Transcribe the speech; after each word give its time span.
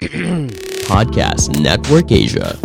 Podcast 0.88 1.60
Network 1.60 2.08
Asia. 2.08 2.56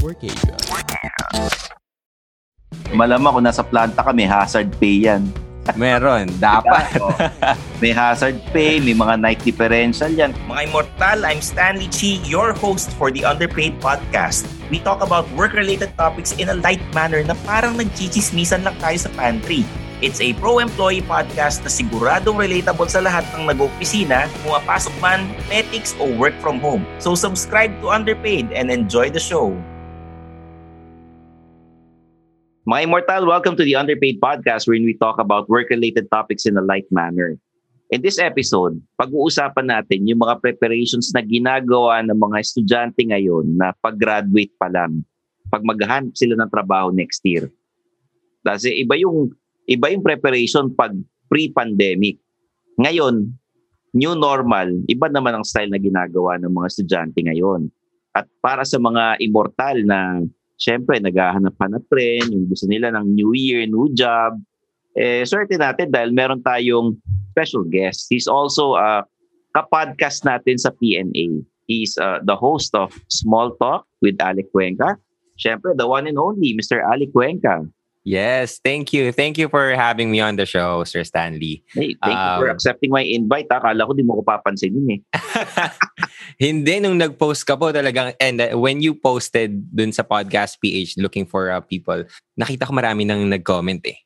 Malamang 2.95 3.35
kung 3.35 3.43
nasa 3.43 3.59
planta 3.59 3.99
ka, 3.99 4.15
may 4.15 4.23
hazard 4.23 4.71
pay 4.79 5.03
yan. 5.03 5.27
Meron, 5.75 6.31
dapat. 6.39 6.95
May 7.83 7.91
hazard 7.91 8.39
pay, 8.55 8.79
may 8.79 8.95
mga 8.95 9.19
night 9.19 9.43
differential 9.43 10.07
yan. 10.07 10.31
Mga 10.47 10.71
Immortal, 10.71 11.27
I'm 11.27 11.43
Stanley 11.43 11.91
Chi, 11.91 12.23
your 12.23 12.55
host 12.55 12.95
for 12.95 13.11
the 13.11 13.27
Underpaid 13.27 13.83
Podcast. 13.83 14.47
We 14.71 14.79
talk 14.79 15.03
about 15.03 15.27
work-related 15.35 15.91
topics 15.99 16.31
in 16.39 16.47
a 16.47 16.55
light 16.55 16.83
manner 16.95 17.19
na 17.19 17.35
parang 17.43 17.75
nagchichismisan 17.75 18.63
lang 18.63 18.79
tayo 18.79 18.95
sa 18.95 19.11
pantry. 19.11 19.67
It's 20.03 20.19
a 20.19 20.35
pro-employee 20.43 21.07
podcast 21.07 21.63
na 21.63 21.71
siguradong 21.71 22.35
relatable 22.35 22.91
sa 22.91 22.99
lahat 22.99 23.23
ng 23.31 23.47
nag-opisina, 23.47 24.27
pumapasok 24.43 24.91
man, 24.99 25.23
petics 25.47 25.95
o 26.03 26.11
work 26.19 26.35
from 26.43 26.59
home. 26.59 26.83
So 26.99 27.15
subscribe 27.15 27.71
to 27.79 27.95
Underpaid 27.95 28.51
and 28.51 28.67
enjoy 28.67 29.07
the 29.07 29.23
show. 29.23 29.55
Mga 32.67 32.91
Immortal, 32.91 33.23
welcome 33.23 33.55
to 33.55 33.63
the 33.63 33.79
Underpaid 33.79 34.19
Podcast 34.19 34.67
wherein 34.67 34.83
we 34.83 34.99
talk 34.99 35.15
about 35.15 35.47
work-related 35.47 36.11
topics 36.11 36.43
in 36.43 36.59
a 36.59 36.65
light 36.65 36.91
manner. 36.91 37.39
In 37.87 38.03
this 38.03 38.19
episode, 38.19 38.75
pag-uusapan 38.99 39.71
natin 39.71 40.11
yung 40.11 40.19
mga 40.19 40.43
preparations 40.43 41.15
na 41.15 41.23
ginagawa 41.23 42.03
ng 42.03 42.19
mga 42.19 42.43
estudyante 42.43 42.99
ngayon 42.99 43.55
na 43.55 43.71
pag-graduate 43.79 44.51
pa 44.59 44.67
lang, 44.67 45.07
pag 45.47 45.63
maghahanap 45.63 46.11
sila 46.19 46.35
ng 46.35 46.51
trabaho 46.51 46.91
next 46.91 47.23
year. 47.23 47.47
Kasi 48.43 48.75
iba 48.83 48.99
yung 48.99 49.31
iba 49.65 49.89
yung 49.89 50.05
preparation 50.05 50.71
pag 50.73 50.93
pre-pandemic. 51.29 52.21
Ngayon, 52.77 53.33
new 53.95 54.13
normal, 54.13 54.69
iba 54.91 55.07
naman 55.09 55.39
ang 55.39 55.45
style 55.47 55.71
na 55.71 55.81
ginagawa 55.81 56.37
ng 56.37 56.51
mga 56.51 56.67
estudyante 56.69 57.19
ngayon. 57.23 57.71
At 58.15 58.29
para 58.39 58.63
sa 58.63 58.79
mga 58.79 59.19
immortal 59.19 59.83
na 59.83 60.23
syempre 60.55 60.99
naghahanap-hanap 60.99 61.83
rin, 61.91 62.31
yung 62.31 62.45
gusto 62.47 62.67
nila 62.67 62.91
ng 62.95 63.11
new 63.11 63.31
year, 63.35 63.67
new 63.67 63.91
job, 63.91 64.39
eh, 64.95 65.27
swerte 65.27 65.59
natin 65.59 65.91
dahil 65.91 66.15
meron 66.15 66.39
tayong 66.39 66.95
special 67.35 67.67
guest. 67.67 68.07
He's 68.07 68.31
also 68.31 68.79
a 68.79 68.79
uh, 68.79 69.01
kapodcast 69.55 70.23
natin 70.23 70.59
sa 70.59 70.71
PNA. 70.75 71.43
He's 71.67 71.95
uh, 71.99 72.19
the 72.23 72.35
host 72.35 72.75
of 72.75 72.95
Small 73.07 73.55
Talk 73.59 73.87
with 74.03 74.19
Alec 74.19 74.51
Cuenca. 74.51 74.99
Syempre, 75.35 75.75
the 75.75 75.87
one 75.87 76.07
and 76.07 76.19
only, 76.19 76.55
Mr. 76.55 76.79
Alec 76.79 77.11
Cuenca. 77.11 77.63
Yes, 78.05 78.61
thank 78.61 78.93
you. 78.93 79.09
Thank 79.09 79.41
you 79.41 79.49
for 79.49 79.73
having 79.73 80.13
me 80.13 80.21
on 80.21 80.37
the 80.37 80.45
show, 80.45 80.85
Sir 80.85 81.01
Stanley. 81.01 81.65
Hey, 81.73 81.97
thank 82.05 82.13
um, 82.13 82.21
you 82.21 82.33
for 82.37 82.49
um, 82.49 82.53
accepting 82.53 82.93
my 82.93 83.01
invite. 83.01 83.49
Akala 83.49 83.81
ko 83.81 83.97
di 83.97 84.05
mo 84.05 84.21
ko 84.21 84.23
papansinin 84.23 84.85
eh. 84.93 84.99
Hindi, 86.45 86.85
nung 86.85 87.01
nag-post 87.01 87.49
ka 87.49 87.57
po 87.57 87.73
talagang, 87.73 88.13
and 88.21 88.45
uh, 88.45 88.53
when 88.61 88.77
you 88.85 88.93
posted 88.93 89.57
dun 89.73 89.89
sa 89.89 90.05
Podcast 90.05 90.61
PH 90.61 91.01
looking 91.01 91.25
for 91.25 91.49
uh, 91.49 91.65
people, 91.65 92.05
nakita 92.37 92.69
ko 92.69 92.77
marami 92.77 93.09
nang 93.09 93.25
nag-comment 93.25 93.81
eh. 93.89 93.97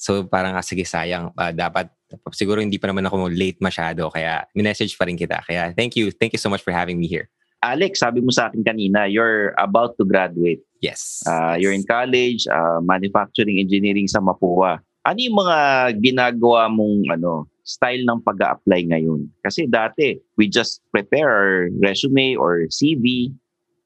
So 0.00 0.24
parang, 0.24 0.56
ah, 0.56 0.64
sige, 0.64 0.88
sayang. 0.88 1.36
Uh, 1.36 1.52
dapat, 1.52 1.92
siguro 2.32 2.64
hindi 2.64 2.80
pa 2.80 2.88
naman 2.88 3.04
ako 3.04 3.28
late 3.28 3.60
masyado, 3.60 4.08
kaya 4.08 4.48
minessage 4.56 4.96
pa 4.96 5.04
rin 5.04 5.20
kita. 5.20 5.44
Kaya 5.44 5.76
thank 5.76 5.92
you. 5.92 6.08
Thank 6.08 6.32
you 6.32 6.40
so 6.40 6.48
much 6.48 6.64
for 6.64 6.72
having 6.72 6.96
me 6.96 7.04
here. 7.04 7.28
Alex, 7.60 8.00
sabi 8.00 8.24
mo 8.24 8.32
sa 8.32 8.48
akin 8.48 8.64
kanina, 8.64 9.04
you're 9.06 9.52
about 9.60 9.94
to 10.00 10.08
graduate. 10.08 10.64
Yes. 10.82 11.22
Uh. 11.24 11.54
You're 11.56 11.72
in 11.72 11.86
college, 11.86 12.44
uh, 12.50 12.82
manufacturing 12.82 13.62
engineering 13.62 14.10
sa 14.10 14.18
Mapua. 14.18 14.82
Ano 15.06 15.18
yung 15.18 15.38
mga 15.38 15.58
ginagawa 16.02 16.66
mong 16.70 17.06
ano, 17.10 17.46
style 17.62 18.02
ng 18.02 18.22
pag 18.26 18.58
apply 18.58 18.90
ngayon. 18.90 19.30
Kasi 19.46 19.70
dati, 19.70 20.18
we 20.34 20.50
just 20.50 20.82
prepare 20.90 21.30
our 21.30 21.70
resume 21.78 22.34
or 22.34 22.66
CV, 22.70 23.30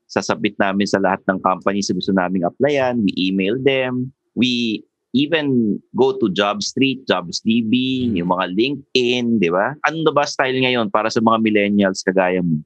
sasabit 0.09 0.57
namin 0.57 0.89
sa 0.89 1.01
lahat 1.01 1.21
ng 1.29 1.39
companies 1.45 1.93
na 1.93 1.97
gusto 2.01 2.13
naming 2.17 2.49
applyan, 2.49 3.05
we 3.05 3.13
email 3.21 3.61
them, 3.61 4.09
we 4.33 4.81
even 5.17 5.77
go 5.97 6.17
to 6.17 6.29
JobStreet, 6.33 7.05
JobsDB, 7.09 7.73
mm. 8.13 8.21
yung 8.21 8.31
mga 8.33 8.53
LinkedIn, 8.53 9.41
di 9.41 9.49
ba? 9.53 9.77
Ano 9.89 10.13
ba 10.13 10.29
style 10.29 10.61
ngayon 10.61 10.93
para 10.93 11.09
sa 11.09 11.25
mga 11.25 11.41
millennials 11.41 12.05
kagaya 12.05 12.41
mo? 12.45 12.61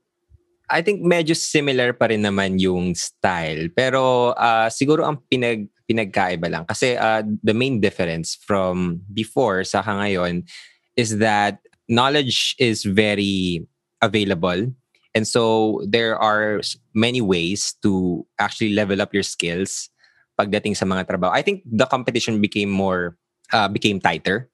I 0.70 0.80
think 0.86 1.02
medyo 1.02 1.34
similar 1.34 1.90
pa 1.92 2.06
rin 2.08 2.22
naman 2.22 2.62
yung 2.62 2.94
style. 2.94 3.68
Pero 3.74 4.32
uh, 4.38 4.70
siguro 4.70 5.02
ang 5.02 5.18
pinag 5.26 5.66
pinagkaiba 5.90 6.46
lang. 6.46 6.64
Kasi 6.70 6.94
uh, 6.94 7.26
the 7.42 7.50
main 7.50 7.82
difference 7.82 8.38
from 8.38 9.02
before 9.10 9.66
sa 9.66 9.82
ngayon 9.82 10.46
is 10.94 11.18
that 11.18 11.58
knowledge 11.90 12.54
is 12.62 12.86
very 12.86 13.66
available. 13.98 14.70
And 15.10 15.26
so 15.26 15.82
there 15.82 16.14
are 16.14 16.62
many 16.94 17.18
ways 17.18 17.74
to 17.82 18.22
actually 18.38 18.70
level 18.78 19.02
up 19.02 19.10
your 19.10 19.26
skills 19.26 19.90
pagdating 20.38 20.78
sa 20.78 20.86
mga 20.86 21.10
trabaho. 21.10 21.34
I 21.34 21.42
think 21.42 21.66
the 21.66 21.90
competition 21.90 22.38
became 22.38 22.70
more, 22.70 23.18
uh, 23.50 23.66
became 23.66 23.98
tighter 23.98 24.46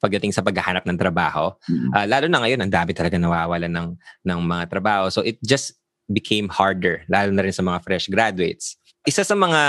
pagdating 0.00 0.32
sa 0.32 0.44
paghahanap 0.44 0.84
ng 0.84 0.98
trabaho. 0.98 1.52
Mm-hmm. 1.66 1.90
Uh, 1.92 2.06
lalo 2.06 2.26
na 2.28 2.38
ngayon, 2.44 2.60
ang 2.62 2.72
dami 2.72 2.92
talaga 2.92 3.16
nawawalan 3.16 3.72
ng, 3.72 3.88
ng 4.26 4.38
mga 4.44 4.64
trabaho. 4.68 5.08
So 5.08 5.24
it 5.24 5.40
just 5.40 5.76
became 6.06 6.46
harder, 6.48 7.02
lalo 7.10 7.34
na 7.34 7.42
rin 7.42 7.54
sa 7.54 7.64
mga 7.64 7.82
fresh 7.82 8.06
graduates. 8.06 8.78
Isa 9.06 9.22
sa 9.22 9.34
mga 9.34 9.60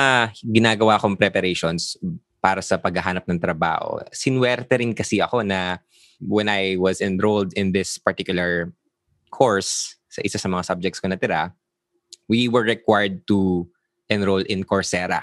ginagawa 0.45 1.01
kong 1.01 1.17
preparations 1.17 1.97
para 2.41 2.61
sa 2.61 2.77
paghahanap 2.77 3.25
ng 3.25 3.41
trabaho, 3.41 4.01
sinwerte 4.13 4.77
rin 4.77 4.93
kasi 4.93 5.21
ako 5.21 5.41
na 5.41 5.81
when 6.21 6.49
I 6.49 6.77
was 6.77 7.01
enrolled 7.01 7.53
in 7.53 7.73
this 7.73 7.97
particular 7.97 8.73
course, 9.29 9.97
sa 10.09 10.21
isa 10.25 10.37
sa 10.41 10.49
mga 10.49 10.65
subjects 10.65 10.99
ko 11.01 11.09
natira, 11.09 11.53
we 12.25 12.49
were 12.49 12.65
required 12.65 13.25
to 13.29 13.69
enroll 14.09 14.41
in 14.45 14.63
Coursera. 14.63 15.21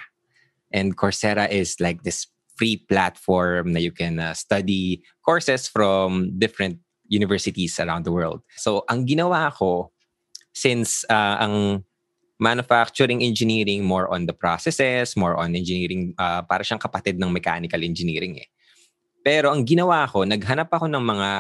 And 0.75 0.97
Coursera 0.97 1.51
is 1.51 1.79
like 1.79 2.03
this 2.03 2.27
free 2.57 2.77
platform 2.77 3.73
that 3.73 3.83
you 3.83 3.93
can 3.93 4.19
uh, 4.19 4.35
study 4.35 5.03
courses 5.25 5.67
from 5.69 6.33
different 6.39 6.79
universities 7.09 7.79
around 7.81 8.05
the 8.05 8.13
world. 8.13 8.41
So, 8.57 8.85
ang 8.89 9.07
ginawa 9.07 9.53
ko, 9.53 9.93
since 10.55 11.05
uh, 11.11 11.37
ang 11.41 11.85
manufacturing 12.39 13.23
engineering 13.23 13.85
more 13.85 14.11
on 14.11 14.27
the 14.27 14.35
processes, 14.35 15.17
more 15.17 15.37
on 15.37 15.55
engineering, 15.55 16.15
uh, 16.19 16.43
para 16.43 16.63
siyang 16.67 16.83
kapatid 16.83 17.19
ng 17.19 17.31
mechanical 17.31 17.83
engineering 17.83 18.39
eh. 18.43 18.49
Pero 19.25 19.55
ang 19.55 19.65
ginawa 19.65 20.05
ko, 20.05 20.27
naghanap 20.27 20.69
ako 20.69 20.87
ng 20.91 21.01
mga 21.01 21.31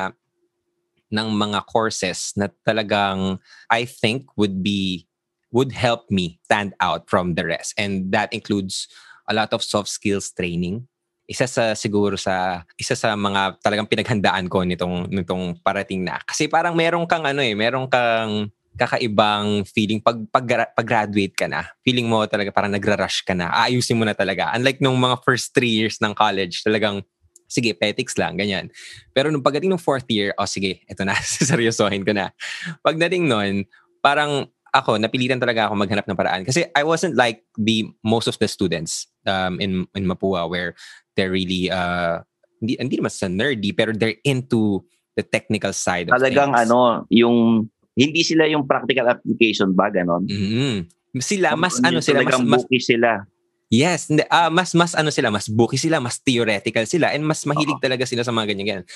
ng 1.14 1.28
mga 1.30 1.60
courses 1.70 2.32
na 2.34 2.50
talagang 2.66 3.38
I 3.70 3.84
think 3.84 4.26
would 4.34 4.64
be 4.64 5.06
would 5.54 5.70
help 5.70 6.10
me 6.10 6.40
stand 6.48 6.74
out 6.80 7.06
from 7.06 7.38
the 7.38 7.46
rest. 7.46 7.76
And 7.78 8.10
that 8.10 8.32
includes 8.34 8.90
a 9.30 9.34
lot 9.34 9.54
of 9.54 9.62
soft 9.62 9.92
skills 9.92 10.32
training. 10.34 10.88
Isa 11.24 11.48
sa 11.48 11.72
siguro 11.72 12.20
sa 12.20 12.66
isa 12.76 12.92
sa 12.92 13.16
mga 13.16 13.56
talagang 13.64 13.88
pinaghandaan 13.88 14.46
ko 14.52 14.60
nitong 14.60 15.08
nitong 15.08 15.58
parating 15.64 16.04
na. 16.04 16.20
Kasi 16.20 16.46
parang 16.52 16.76
meron 16.76 17.08
kang 17.08 17.24
ano 17.24 17.40
eh, 17.40 17.56
meron 17.56 17.88
kang 17.88 18.52
kakaibang 18.74 19.62
feeling 19.70 20.02
pag, 20.02 20.18
pag, 20.34 20.44
pag 20.74 20.86
graduate 20.86 21.34
ka 21.34 21.46
na. 21.46 21.62
Feeling 21.86 22.10
mo 22.10 22.26
talaga 22.26 22.50
parang 22.50 22.74
nagra-rush 22.74 23.22
ka 23.22 23.32
na. 23.32 23.50
Aayusin 23.54 23.94
mo 23.94 24.02
na 24.02 24.18
talaga. 24.18 24.50
Unlike 24.50 24.82
nung 24.82 24.98
mga 24.98 25.22
first 25.22 25.54
three 25.54 25.70
years 25.70 26.02
ng 26.02 26.10
college, 26.10 26.66
talagang 26.66 27.06
sige, 27.46 27.70
petics 27.76 28.18
lang, 28.18 28.34
ganyan. 28.34 28.66
Pero 29.14 29.30
nung 29.30 29.44
pagdating 29.44 29.70
ng 29.70 29.82
fourth 29.82 30.10
year, 30.10 30.34
oh 30.34 30.48
sige, 30.48 30.82
eto 30.90 31.06
na, 31.06 31.14
seryosohin 31.50 32.02
ko 32.02 32.10
na. 32.10 32.34
Pagdating 32.82 33.30
nun, 33.30 33.62
parang 34.02 34.50
ako, 34.74 34.98
napilitan 34.98 35.38
talaga 35.38 35.70
ako 35.70 35.78
maghanap 35.78 36.04
ng 36.10 36.18
paraan. 36.18 36.42
Kasi 36.42 36.66
I 36.74 36.82
wasn't 36.82 37.14
like 37.14 37.46
the 37.54 37.86
most 38.02 38.26
of 38.26 38.34
the 38.42 38.50
students 38.50 39.06
um, 39.24 39.62
in, 39.62 39.86
in 39.94 40.10
Mapua 40.10 40.50
where 40.50 40.74
they're 41.14 41.30
really, 41.30 41.70
uh, 41.70 42.26
hindi, 42.58 42.74
hindi 42.82 42.98
naman 42.98 43.14
sa 43.14 43.30
nerdy, 43.30 43.70
pero 43.70 43.94
they're 43.94 44.18
into 44.26 44.82
the 45.14 45.22
technical 45.22 45.70
side 45.70 46.10
of 46.10 46.18
Talagang 46.18 46.50
things. 46.50 46.66
ano, 46.66 47.06
yung, 47.14 47.70
hindi 47.94 48.26
sila 48.26 48.50
yung 48.50 48.66
practical 48.66 49.06
application 49.06 49.70
ba, 49.70 49.86
ganon? 49.94 50.26
Mm-hmm. 50.26 50.90
Sila, 51.22 51.54
mas 51.54 51.78
ano 51.78 52.02
sila, 52.02 52.26
mas, 52.26 52.42
mas, 52.42 52.66
sila. 52.82 53.22
Yes, 53.70 54.10
uh, 54.10 54.50
mas 54.50 54.74
mas 54.74 54.98
ano 54.98 55.14
sila, 55.14 55.30
mas 55.30 55.46
booky 55.46 55.78
sila, 55.78 56.02
mas 56.02 56.18
theoretical 56.18 56.82
sila 56.90 57.14
and 57.14 57.22
mas 57.22 57.46
mahilig 57.46 57.78
uh-huh. 57.78 57.86
talaga 57.86 58.02
sila 58.02 58.26
sa 58.26 58.34
mga 58.34 58.50
ganyan 58.50 58.66
ganyan. 58.66 58.86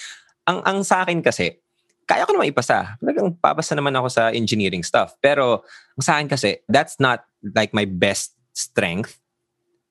Ang 0.51 0.59
ang 0.67 0.79
sa 0.83 1.07
akin 1.07 1.23
kasi, 1.23 1.63
kaya 2.09 2.25
ko 2.25 2.33
naman 2.33 2.49
ipasa. 2.49 2.97
Talagang 2.97 3.37
papasa 3.37 3.77
naman 3.77 3.93
ako 3.93 4.09
sa 4.09 4.33
engineering 4.33 4.81
stuff. 4.81 5.13
Pero 5.21 5.63
sa 6.01 6.17
akin 6.17 6.33
kasi, 6.33 6.65
that's 6.65 6.97
not 6.97 7.29
like 7.55 7.77
my 7.77 7.85
best 7.85 8.33
strength 8.57 9.21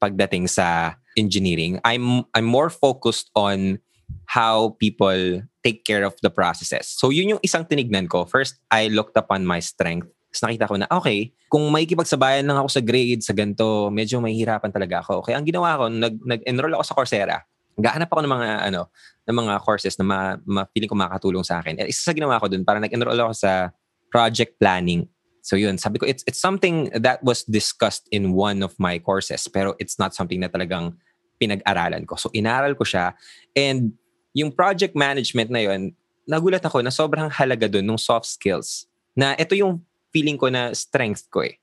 pagdating 0.02 0.50
sa 0.50 0.98
engineering. 1.14 1.78
I'm 1.86 2.26
I'm 2.34 2.50
more 2.50 2.74
focused 2.74 3.30
on 3.38 3.78
how 4.26 4.74
people 4.82 5.46
take 5.62 5.86
care 5.86 6.02
of 6.02 6.18
the 6.26 6.34
processes. 6.34 6.90
So 6.90 7.14
yun 7.14 7.38
yung 7.38 7.44
isang 7.46 7.70
tinignan 7.70 8.10
ko. 8.10 8.26
First, 8.26 8.58
I 8.74 8.90
looked 8.90 9.16
upon 9.16 9.46
my 9.46 9.62
strength 9.62 10.10
tapos 10.38 10.54
nakita 10.54 10.70
ko 10.70 10.76
na, 10.78 10.88
okay, 10.94 11.34
kung 11.50 11.66
may 11.74 11.90
kipagsabayan 11.90 12.46
lang 12.46 12.62
ako 12.62 12.70
sa 12.70 12.86
grade, 12.86 13.26
sa 13.26 13.34
ganito, 13.34 13.90
medyo 13.90 14.22
mahihirapan 14.22 14.70
talaga 14.70 15.02
ako. 15.02 15.26
Kaya 15.26 15.42
ang 15.42 15.48
ginawa 15.50 15.82
ko, 15.82 15.84
nag, 15.90 16.16
nag-enroll 16.22 16.78
ako 16.78 16.84
sa 16.86 16.94
Coursera. 16.94 17.38
Gahanap 17.78 18.10
ako 18.10 18.26
ng 18.26 18.34
mga, 18.34 18.50
ano, 18.74 18.90
ng 19.30 19.38
mga 19.38 19.54
courses 19.62 19.96
na 20.02 20.06
ma, 20.06 20.20
ma 20.44 20.66
ko 20.66 20.96
makakatulong 20.98 21.46
sa 21.46 21.62
akin. 21.62 21.86
Isa 21.86 22.10
sa 22.10 22.14
ginawa 22.18 22.42
ko 22.42 22.50
dun, 22.50 22.66
para 22.66 22.82
nag-enroll 22.82 23.30
ako 23.30 23.34
sa 23.38 23.72
project 24.10 24.58
planning 24.58 25.06
So 25.48 25.56
yun, 25.56 25.80
sabi 25.80 25.96
ko, 25.96 26.04
it's, 26.04 26.28
it's 26.28 26.44
something 26.44 26.92
that 26.92 27.24
was 27.24 27.48
discussed 27.48 28.12
in 28.12 28.36
one 28.36 28.60
of 28.60 28.76
my 28.76 29.00
courses, 29.00 29.48
pero 29.48 29.80
it's 29.80 29.96
not 29.96 30.12
something 30.12 30.44
na 30.44 30.52
talagang 30.52 31.00
pinag-aralan 31.40 32.04
ko. 32.04 32.20
So 32.20 32.28
inaral 32.36 32.76
ko 32.76 32.84
siya. 32.84 33.16
And 33.56 33.96
yung 34.36 34.52
project 34.52 34.92
management 34.92 35.48
na 35.48 35.64
yun, 35.64 35.96
nagulat 36.28 36.68
ako 36.68 36.84
na 36.84 36.92
sobrang 36.92 37.32
halaga 37.32 37.72
doon 37.72 37.88
ng 37.88 37.96
soft 37.96 38.28
skills. 38.28 38.92
Na 39.16 39.40
ito 39.40 39.56
yung 39.56 39.80
feeling 40.12 40.36
ko 40.36 40.52
na 40.52 40.76
strength 40.76 41.32
ko 41.32 41.48
eh 41.48 41.56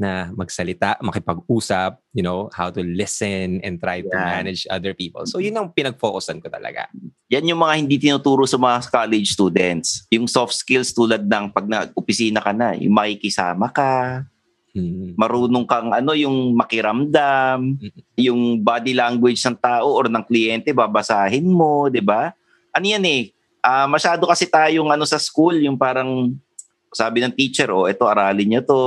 na 0.00 0.32
magsalita, 0.32 0.96
makipag-usap, 1.04 2.00
you 2.16 2.24
know, 2.24 2.48
how 2.56 2.72
to 2.72 2.80
listen 2.80 3.60
and 3.60 3.76
try 3.76 4.00
to 4.00 4.08
Yeah. 4.08 4.40
manage 4.40 4.64
other 4.72 4.96
people. 4.96 5.28
So 5.28 5.38
yun 5.38 5.52
ang 5.54 5.76
pinag-focusan 5.76 6.40
ko 6.40 6.48
talaga. 6.48 6.88
Yan 7.28 7.44
yung 7.46 7.60
mga 7.60 7.74
hindi 7.76 8.00
tinuturo 8.00 8.48
sa 8.48 8.56
mga 8.56 8.88
college 8.88 9.36
students. 9.36 10.08
Yung 10.08 10.24
soft 10.24 10.56
skills 10.56 10.96
tulad 10.96 11.28
ng 11.28 11.52
pag 11.52 11.68
nag-opisina 11.68 12.40
ka 12.40 12.56
na, 12.56 12.72
yung 12.74 12.96
makikisama 12.96 13.68
ka, 13.68 14.24
Mm. 14.70 15.18
marunong 15.18 15.66
kang 15.66 15.90
ano, 15.90 16.14
yung 16.14 16.54
makiramdam, 16.54 17.74
yung 18.14 18.62
body 18.62 18.94
language 18.94 19.42
ng 19.42 19.58
tao 19.58 19.98
or 19.98 20.06
ng 20.06 20.22
kliyente, 20.22 20.70
babasahin 20.70 21.42
mo, 21.42 21.90
di 21.90 21.98
ba? 21.98 22.30
Ano 22.70 22.86
yan 22.86 23.02
eh, 23.02 23.34
ah, 23.66 23.90
masyado 23.90 24.30
kasi 24.30 24.46
tayong 24.46 24.86
ano 24.86 25.02
sa 25.02 25.18
school, 25.18 25.58
yung 25.58 25.74
parang 25.74 26.30
sabi 26.94 27.18
ng 27.18 27.34
teacher, 27.34 27.66
oh, 27.74 27.90
ito 27.90 28.06
aralin 28.06 28.46
niyo 28.46 28.62
to, 28.62 28.80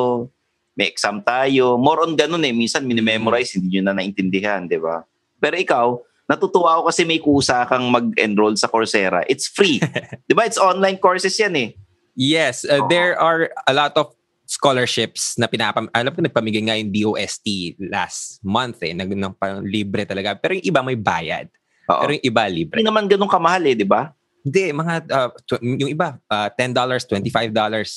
may 0.74 0.90
exam 0.90 1.22
tayo. 1.22 1.78
More 1.78 2.06
on 2.06 2.18
ganun 2.18 2.42
eh, 2.46 2.54
minsan 2.54 2.86
minimemorize, 2.86 3.58
hindi 3.58 3.78
nyo 3.78 3.92
na 3.92 4.02
naintindihan, 4.02 4.66
di 4.66 4.82
ba? 4.82 5.06
Pero 5.38 5.56
ikaw, 5.58 5.88
natutuwa 6.26 6.80
ako 6.80 6.82
kasi 6.90 7.02
may 7.06 7.20
kusa 7.22 7.68
kang 7.70 7.90
mag-enroll 7.94 8.58
sa 8.58 8.70
Coursera. 8.70 9.22
It's 9.30 9.46
free. 9.46 9.78
di 10.30 10.34
ba? 10.34 10.50
It's 10.50 10.58
online 10.58 10.98
courses 10.98 11.38
yan 11.38 11.54
eh. 11.56 11.70
Yes, 12.14 12.66
uh, 12.66 12.86
Oo. 12.86 12.90
there 12.90 13.18
are 13.18 13.50
a 13.66 13.74
lot 13.74 13.94
of 13.98 14.14
scholarships 14.44 15.40
na 15.40 15.48
pinapam 15.48 15.88
alam 15.96 16.12
ko 16.12 16.20
nagpamigay 16.20 16.62
nga 16.68 16.76
yung 16.78 16.92
DOST 16.92 17.80
last 17.90 18.44
month 18.44 18.84
eh 18.84 18.92
nag 18.92 19.08
ng 19.08 19.34
parang 19.40 19.64
libre 19.64 20.04
talaga 20.04 20.36
pero 20.36 20.54
yung 20.60 20.68
iba 20.68 20.84
may 20.84 21.00
bayad 21.00 21.48
Oo. 21.88 22.04
pero 22.04 22.12
yung 22.20 22.26
iba 22.28 22.44
libre 22.52 22.76
Hindi 22.78 22.92
naman 22.92 23.08
ganun 23.08 23.32
kamahal 23.32 23.64
eh, 23.72 23.74
di 23.74 23.88
ba? 23.88 24.12
Hindi 24.44 24.64
mga 24.70 24.94
uh, 25.08 25.32
tw- 25.42 25.64
yung 25.64 25.88
iba 25.88 26.20
uh, 26.28 26.50
$10 26.52 26.76
$25 26.76 27.56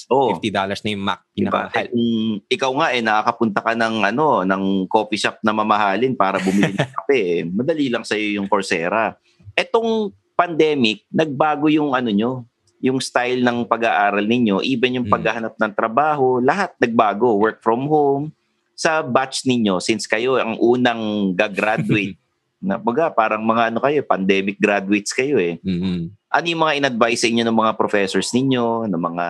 Oo. 0.08 0.38
$50 0.38 0.46
na 0.54 0.88
yung 0.88 1.02
Mac 1.02 1.20
Diba? 1.26 1.34
pinakamahal 1.34 1.74
Eh, 1.74 1.90
kung 1.90 2.06
ikaw 2.46 2.70
nga 2.78 2.88
eh 2.94 3.02
nakakapunta 3.02 3.60
ka 3.60 3.72
ng 3.74 3.94
ano 4.06 4.26
ng 4.42 4.62
coffee 4.86 5.18
shop 5.18 5.42
na 5.42 5.50
mamahalin 5.50 6.14
para 6.14 6.38
bumili 6.38 6.70
ng 6.70 6.78
kape, 7.02 7.18
eh, 7.18 7.40
madali 7.44 7.90
lang 7.90 8.06
sa 8.06 8.14
yung 8.14 8.46
Coursera. 8.46 9.18
Etong 9.52 10.14
pandemic, 10.32 11.02
nagbago 11.10 11.66
yung 11.66 11.90
ano 11.92 12.08
nyo, 12.08 12.32
yung 12.78 13.00
style 13.00 13.40
ng 13.40 13.66
pag-aaral 13.66 14.22
ninyo, 14.22 14.62
even 14.62 15.02
yung 15.02 15.06
Mm. 15.08 15.12
paghahanap 15.12 15.54
ng 15.56 15.72
trabaho, 15.74 16.38
lahat 16.38 16.76
nagbago. 16.76 17.34
Work 17.36 17.58
from 17.58 17.88
home. 17.88 18.30
Sa 18.72 19.00
batch 19.00 19.42
ninyo, 19.44 19.80
since 19.80 20.04
kayo 20.04 20.36
ang 20.36 20.60
unang 20.60 21.32
gagraduate, 21.32 22.14
na 22.56 22.76
baga 22.76 23.08
parang 23.08 23.40
mga 23.40 23.68
ano 23.68 23.80
kayo, 23.80 24.00
pandemic 24.02 24.56
graduates 24.56 25.12
kayo 25.12 25.36
eh 25.36 25.60
Mhm. 25.60 26.08
Ano 26.36 26.46
yung 26.52 26.62
mga 26.62 26.76
in-advise 26.76 27.24
sa 27.24 27.28
inyo 27.32 27.42
ng 27.48 27.56
mga 27.56 27.72
professors 27.80 28.28
ninyo, 28.36 28.84
ng 28.92 29.00
mga 29.00 29.26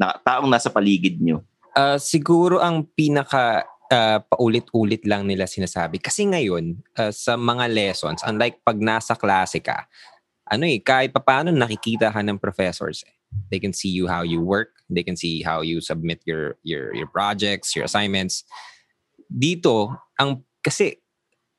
na, 0.00 0.06
taong 0.24 0.48
nasa 0.48 0.72
paligid 0.72 1.20
nyo? 1.20 1.44
Uh, 1.76 2.00
siguro 2.00 2.64
ang 2.64 2.88
pinaka 2.96 3.68
uh, 3.92 4.18
paulit-ulit 4.24 5.04
lang 5.04 5.28
nila 5.28 5.44
sinasabi. 5.44 6.00
Kasi 6.00 6.24
ngayon, 6.24 6.80
uh, 6.96 7.12
sa 7.12 7.36
mga 7.36 7.68
lessons, 7.68 8.24
unlike 8.24 8.64
pag 8.64 8.80
nasa 8.80 9.12
klase 9.12 9.60
ka, 9.60 9.84
ano 10.48 10.64
eh, 10.64 10.80
kahit 10.80 11.12
papaano 11.12 11.52
nakikita 11.52 12.08
ka 12.08 12.20
ng 12.24 12.40
professors. 12.40 13.04
Eh. 13.04 13.14
They 13.50 13.60
can 13.60 13.76
see 13.76 13.90
you 13.90 14.08
how 14.08 14.22
you 14.24 14.40
work. 14.40 14.72
They 14.88 15.02
can 15.02 15.18
see 15.18 15.42
how 15.42 15.60
you 15.60 15.82
submit 15.82 16.22
your 16.24 16.56
your 16.62 16.94
your 16.94 17.10
projects, 17.10 17.74
your 17.74 17.84
assignments. 17.88 18.46
Dito, 19.26 19.90
ang 20.20 20.46
kasi 20.62 21.03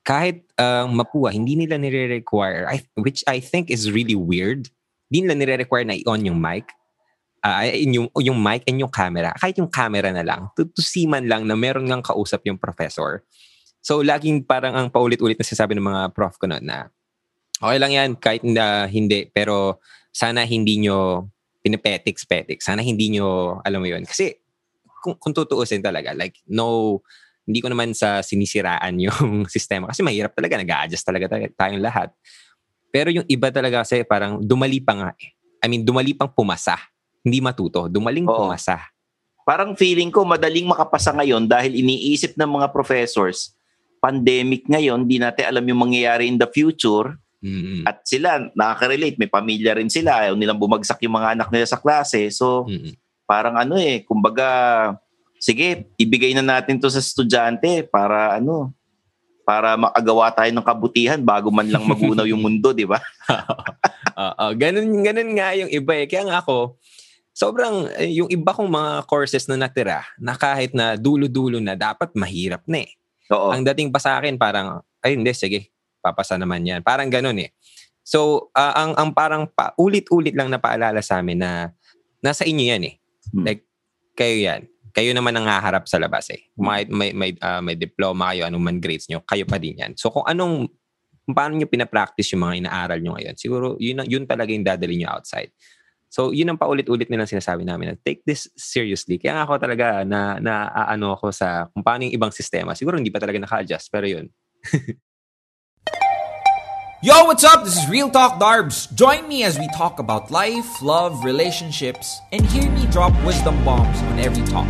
kahit 0.06 0.46
uh, 0.62 0.86
mapua, 0.86 1.34
hindi 1.34 1.58
nila 1.58 1.82
nire-require, 1.82 2.70
I, 2.70 2.86
which 3.02 3.26
I 3.26 3.42
think 3.42 3.74
is 3.74 3.90
really 3.90 4.14
weird, 4.14 4.70
hindi 5.10 5.26
nila 5.26 5.36
nire-require 5.42 5.86
na 5.90 5.98
i-on 5.98 6.30
yung 6.30 6.38
mic 6.38 6.70
ah, 7.46 7.70
yung, 7.70 8.10
yung 8.18 8.38
mic 8.42 8.66
and 8.66 8.82
yung 8.82 8.90
camera, 8.90 9.30
kahit 9.38 9.62
yung 9.62 9.70
camera 9.70 10.10
na 10.10 10.26
lang, 10.26 10.50
to, 10.58 10.66
to 10.66 10.82
see 10.82 11.06
man 11.06 11.30
lang 11.30 11.46
na 11.46 11.54
meron 11.54 11.86
ngang 11.86 12.02
kausap 12.02 12.42
yung 12.50 12.58
professor. 12.58 13.22
So, 13.86 14.02
laging 14.02 14.50
parang 14.50 14.74
ang 14.74 14.90
paulit-ulit 14.90 15.38
na 15.38 15.46
sinasabi 15.46 15.78
ng 15.78 15.86
mga 15.86 16.02
prof 16.18 16.42
ko 16.42 16.50
noon 16.50 16.66
na, 16.66 16.90
okay 17.62 17.78
lang 17.78 17.94
yan, 17.94 18.10
kahit 18.18 18.42
na 18.42 18.90
hindi, 18.90 19.30
pero 19.30 19.78
sana 20.10 20.42
hindi 20.42 20.82
nyo 20.82 21.30
pinipetiks-petiks. 21.62 22.66
Sana 22.66 22.82
hindi 22.82 23.14
nyo, 23.14 23.62
alam 23.62 23.82
mo 23.82 23.88
yun. 23.90 24.02
Kasi, 24.10 24.42
kung, 25.06 25.22
kung 25.22 25.34
tutuusin 25.38 25.86
talaga, 25.86 26.18
like, 26.18 26.42
no, 26.50 27.02
hindi 27.46 27.60
ko 27.62 27.70
naman 27.70 27.94
sa 27.94 28.26
sinisiraan 28.26 28.98
yung 28.98 29.46
sistema. 29.56 29.90
Kasi 29.90 30.02
mahirap 30.02 30.34
talaga, 30.34 30.58
nag-a-adjust 30.58 31.06
talaga 31.06 31.38
tayo- 31.38 31.54
tayong 31.54 31.82
lahat. 31.82 32.10
Pero 32.90 33.14
yung 33.14 33.28
iba 33.30 33.54
talaga 33.54 33.86
kasi 33.86 34.02
parang 34.02 34.42
dumali 34.42 34.82
pa 34.82 34.94
nga 34.98 35.10
eh. 35.16 35.32
I 35.62 35.70
mean, 35.70 35.82
dumali 35.86 36.14
pang 36.14 36.30
pumasa 36.30 36.78
hindi 37.26 37.42
matuto, 37.42 37.90
dumaling 37.90 38.30
Oo. 38.30 38.46
pumasa. 38.46 38.78
Parang 39.42 39.74
feeling 39.74 40.14
ko 40.14 40.22
madaling 40.22 40.70
makapasa 40.70 41.10
ngayon 41.18 41.50
dahil 41.50 41.74
iniisip 41.74 42.38
ng 42.38 42.62
mga 42.62 42.70
professors, 42.70 43.58
pandemic 43.98 44.70
ngayon, 44.70 45.10
di 45.10 45.18
natin 45.18 45.50
alam 45.50 45.66
yung 45.66 45.90
mangyayari 45.90 46.30
in 46.30 46.38
the 46.38 46.46
future 46.46 47.18
Mm-mm. 47.42 47.82
at 47.90 48.06
sila 48.06 48.42
nakaka-relate, 48.54 49.18
may 49.18 49.30
pamilya 49.30 49.74
rin 49.74 49.90
sila, 49.90 50.22
ayaw 50.30 50.38
nilang 50.38 50.62
bumagsak 50.62 51.02
yung 51.02 51.18
mga 51.18 51.34
anak 51.38 51.50
nila 51.50 51.66
sa 51.66 51.82
klase. 51.82 52.30
So, 52.30 52.70
Mm-mm. 52.70 52.94
parang 53.26 53.58
ano 53.58 53.78
eh, 53.78 54.06
kumbaga, 54.06 54.46
sige, 55.46 55.86
ibigay 56.02 56.34
na 56.34 56.42
natin 56.42 56.82
to 56.82 56.90
sa 56.90 56.98
estudyante 56.98 57.86
para 57.86 58.42
ano, 58.42 58.74
para 59.46 59.78
makagawa 59.78 60.34
tayo 60.34 60.50
ng 60.50 60.66
kabutihan 60.66 61.22
bago 61.22 61.54
man 61.54 61.70
lang 61.70 61.86
magunaw 61.86 62.26
yung 62.26 62.42
mundo, 62.42 62.74
di 62.74 62.90
ba? 62.90 62.98
Oo, 64.18 64.46
ganun, 64.62 64.90
ganun 65.06 65.32
nga 65.38 65.54
yung 65.54 65.70
iba 65.70 65.94
eh. 66.02 66.10
Kaya 66.10 66.26
nga 66.26 66.42
ako, 66.42 66.82
sobrang, 67.30 67.86
eh, 67.94 68.10
yung 68.10 68.26
iba 68.34 68.58
kong 68.58 68.74
mga 68.74 68.92
courses 69.06 69.46
na 69.46 69.54
natira, 69.54 70.02
na 70.18 70.34
kahit 70.34 70.74
na 70.74 70.98
dulo-dulo 70.98 71.62
na, 71.62 71.78
dapat 71.78 72.10
mahirap 72.18 72.66
na 72.66 72.90
eh. 72.90 72.92
Oo. 73.30 73.54
Ang 73.54 73.62
dating 73.70 73.94
pa 73.94 74.02
sa 74.02 74.18
akin, 74.18 74.42
parang, 74.42 74.82
ay 75.06 75.14
hindi, 75.14 75.30
sige, 75.38 75.70
papasa 76.02 76.42
naman 76.42 76.66
yan. 76.66 76.82
Parang 76.82 77.14
ganun 77.14 77.38
eh. 77.38 77.54
So, 78.02 78.50
ah, 78.58 78.74
ang, 78.74 78.98
ang 78.98 79.10
parang 79.14 79.46
pa, 79.46 79.78
ulit-ulit 79.78 80.34
lang 80.34 80.50
na 80.50 80.58
paalala 80.58 81.06
sa 81.06 81.22
amin 81.22 81.38
na 81.38 81.70
nasa 82.18 82.50
inyo 82.50 82.66
yan 82.66 82.84
eh. 82.90 82.96
Hmm. 83.30 83.46
Like, 83.46 83.62
kayo 84.18 84.42
yan. 84.42 84.62
Kayo 84.96 85.12
naman 85.12 85.36
ang 85.36 85.44
haharap 85.44 85.92
sa 85.92 86.00
labas 86.00 86.32
eh. 86.32 86.48
May, 86.56 86.88
may, 86.88 87.12
may, 87.12 87.36
ah, 87.44 87.60
may 87.60 87.76
diploma 87.76 88.32
kayo, 88.32 88.48
anong 88.48 88.64
man 88.64 88.80
grades 88.80 89.12
nyo, 89.12 89.20
kayo 89.28 89.44
pa 89.44 89.60
din 89.60 89.76
yan. 89.76 89.92
So, 90.00 90.08
kung 90.08 90.24
anong, 90.24 90.72
kung 91.28 91.36
paano 91.36 91.60
nyo 91.60 91.68
pinapractice 91.68 92.32
yung 92.32 92.48
mga 92.48 92.64
inaaral 92.64 93.04
nyo 93.04 93.20
ngayon, 93.20 93.36
siguro 93.36 93.76
yun, 93.76 94.08
yun 94.08 94.24
talaga 94.24 94.56
yung 94.56 94.64
dadali 94.64 94.96
nyo 94.96 95.20
outside. 95.20 95.52
So, 96.08 96.32
yun 96.32 96.48
ang 96.48 96.56
paulit-ulit 96.56 97.12
nilang 97.12 97.28
sinasabi 97.28 97.68
namin 97.68 97.92
na 97.92 97.96
take 98.00 98.24
this 98.24 98.48
seriously. 98.56 99.20
Kaya 99.20 99.44
ako 99.44 99.60
talaga 99.60 100.08
na, 100.08 100.40
na 100.40 100.72
ano 100.72 101.12
ako 101.12 101.28
sa 101.36 101.68
kung 101.76 101.84
paano 101.84 102.08
yung 102.08 102.16
ibang 102.16 102.32
sistema. 102.32 102.72
Siguro 102.72 102.96
hindi 102.96 103.12
pa 103.12 103.20
talaga 103.20 103.44
naka-adjust, 103.44 103.92
pero 103.92 104.08
yun. 104.08 104.32
Yo, 107.04 107.28
what's 107.28 107.44
up? 107.44 107.68
This 107.68 107.78
is 107.78 107.86
Real 107.92 108.10
Talk 108.10 108.40
Darbs. 108.40 108.88
Join 108.96 109.28
me 109.28 109.44
as 109.44 109.60
we 109.60 109.68
talk 109.76 110.00
about 110.00 110.32
life, 110.32 110.82
love, 110.82 111.28
relationships, 111.28 112.24
and 112.32 112.48
hear 112.48 112.72
me 112.72 112.88
drop 112.88 113.12
wisdom 113.28 113.60
bombs 113.68 114.00
on 114.10 114.18
every 114.18 114.42
talk. 114.48 114.66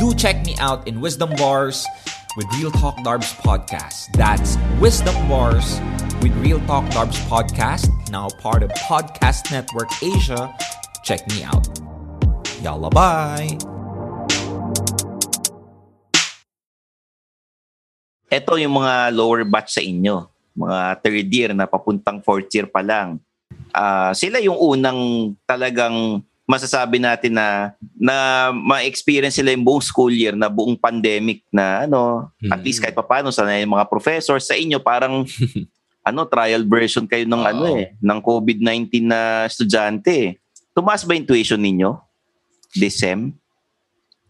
Do 0.00 0.16
check 0.16 0.40
me 0.48 0.56
out 0.56 0.88
in 0.88 1.04
Wisdom 1.04 1.36
Bars 1.36 1.84
with 2.40 2.48
Real 2.56 2.72
Talk 2.72 2.96
Darbs 3.04 3.28
podcast. 3.44 4.08
That's 4.16 4.56
Wisdom 4.80 5.12
Bars 5.28 5.76
with 6.24 6.32
Real 6.40 6.56
Talk 6.64 6.88
Darbs 6.96 7.20
podcast, 7.28 7.92
now 8.08 8.32
part 8.40 8.64
of 8.64 8.72
Podcast 8.88 9.52
Network 9.52 9.92
Asia. 10.00 10.48
Check 11.04 11.20
me 11.28 11.44
out. 11.44 11.68
Yalla 12.64 12.88
bye. 12.88 13.52
Ito 18.32 18.56
yung 18.56 18.72
mga 18.80 19.12
lower 19.12 19.44
batch 19.44 19.76
sa 19.76 19.84
inyo, 19.84 20.24
mga 20.56 21.04
third 21.04 21.28
year 21.28 21.50
na 21.52 21.68
papuntang 21.68 22.24
fourth 22.24 22.48
year 22.56 22.64
pa 22.64 22.80
lang. 22.80 23.20
Ah, 23.76 24.16
sila 24.16 24.40
yung 24.40 24.56
unang 24.56 25.36
talagang 25.44 26.24
masasabi 26.42 26.98
natin 26.98 27.32
na 27.32 27.70
na 27.94 28.16
ma-experience 28.50 29.38
sila 29.38 29.54
yung 29.54 29.62
buong 29.62 29.80
school 29.80 30.10
year 30.10 30.34
na 30.34 30.50
buong 30.50 30.74
pandemic 30.74 31.46
na 31.48 31.86
ano, 31.86 32.28
at 32.44 32.58
Mm. 32.58 32.64
least 32.66 32.82
kahit 32.82 32.92
papaano 32.92 33.30
sa 33.30 33.46
yung 33.48 33.72
mga 33.72 33.86
professors 33.86 34.44
sa 34.44 34.54
inyo 34.54 34.82
parang 34.82 35.22
ano 36.08 36.20
trial 36.26 36.66
version 36.66 37.06
kayo 37.06 37.22
ng 37.24 37.38
Oo. 37.38 37.46
ano 37.46 37.64
eh 37.78 37.94
ng 37.96 38.18
COVID-19 38.18 39.06
na 39.06 39.46
estudyante. 39.46 40.10
eh. 40.10 40.30
Tumaas 40.74 41.06
ba 41.06 41.14
yung 41.14 41.28
tuition 41.28 41.62
ninyo? 41.62 41.94
This 42.74 42.98
sem? 42.98 43.30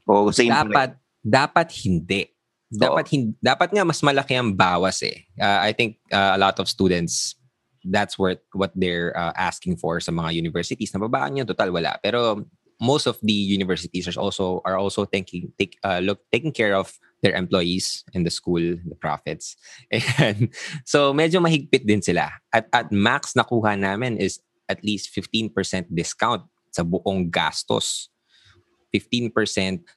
O 0.05 0.29
same 0.29 0.53
dapat 0.53 0.99
dapat 1.23 1.69
hindi. 1.87 2.29
Dapat 2.69 3.07
hin- 3.09 3.37
dapat 3.39 3.69
nga 3.71 3.85
mas 3.85 4.01
malaki 4.01 4.33
ang 4.35 4.51
bawas 4.51 5.01
eh. 5.01 5.25
Uh, 5.37 5.61
I 5.63 5.73
think 5.73 5.97
uh, 6.09 6.37
a 6.37 6.41
lot 6.41 6.57
of 6.59 6.69
students 6.69 7.37
that's 7.85 8.19
what 8.19 8.43
what 8.55 8.71
they're 8.75 9.17
uh, 9.17 9.33
asking 9.35 9.77
for 9.77 9.99
sa 9.99 10.13
mga 10.13 10.35
universities. 10.35 10.93
Nababaan 10.93 11.35
niyo 11.35 11.47
total 11.47 11.75
wala. 11.75 11.99
Pero 12.03 12.47
most 12.83 13.07
of 13.07 13.15
the 13.23 13.33
universities 13.33 14.11
are 14.11 14.19
also 14.19 14.59
are 14.67 14.75
also 14.75 15.07
taking 15.07 15.55
take 15.55 15.79
uh, 15.87 16.03
look 16.03 16.23
taking 16.35 16.51
care 16.51 16.75
of 16.75 16.91
their 17.23 17.39
employees 17.39 18.03
in 18.13 18.27
the 18.27 18.31
school, 18.35 18.61
the 18.61 18.99
profits. 18.99 19.55
And 20.19 20.51
so 20.83 21.15
medyo 21.15 21.39
mahigpit 21.39 21.87
din 21.87 22.03
sila. 22.03 22.31
At 22.51 22.67
at 22.75 22.91
max 22.91 23.39
nakuha 23.39 23.79
namin 23.79 24.19
is 24.19 24.43
at 24.67 24.83
least 24.83 25.15
15% 25.15 25.55
discount 25.95 26.43
sa 26.75 26.83
buong 26.83 27.31
gastos. 27.31 28.11
15% 28.93 29.33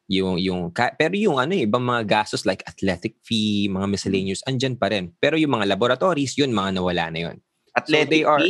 yung 0.08 0.39
yung 0.39 0.72
pero 0.72 1.12
yung 1.20 1.36
ano 1.36 1.51
ibang 1.51 1.84
mga 1.84 2.08
gastos 2.08 2.48
like 2.48 2.63
athletic 2.63 3.20
fee, 3.27 3.68
mga 3.68 3.92
miscellaneous 3.92 4.46
andyan 4.48 4.80
pa 4.80 4.88
rin. 4.88 5.12
Pero 5.20 5.36
yung 5.36 5.60
mga 5.60 5.68
laboratories, 5.75 6.39
yun 6.39 6.56
mga 6.56 6.80
nawala 6.80 7.12
na 7.12 7.20
yun. 7.27 7.38
Athletic 7.75 8.10
they 8.10 8.24
are-? 8.24 8.41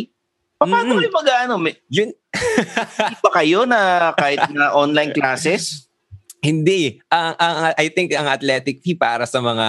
Paano 0.56 0.96
Mm. 0.96 1.00
kayo 1.04 1.12
mag-ano? 1.12 1.54
Yun 1.92 2.10
Hindi 2.96 3.18
ba 3.20 3.32
kayo 3.34 3.60
na 3.68 3.80
kahit 4.14 4.48
na 4.52 4.72
online 4.72 5.12
classes? 5.12 5.88
Hindi. 6.40 7.00
Ang, 7.10 7.34
ang, 7.36 7.56
I 7.76 7.88
think 7.90 8.14
ang 8.14 8.28
athletic 8.28 8.80
fee 8.80 8.96
para 8.96 9.26
sa 9.26 9.42
mga 9.42 9.68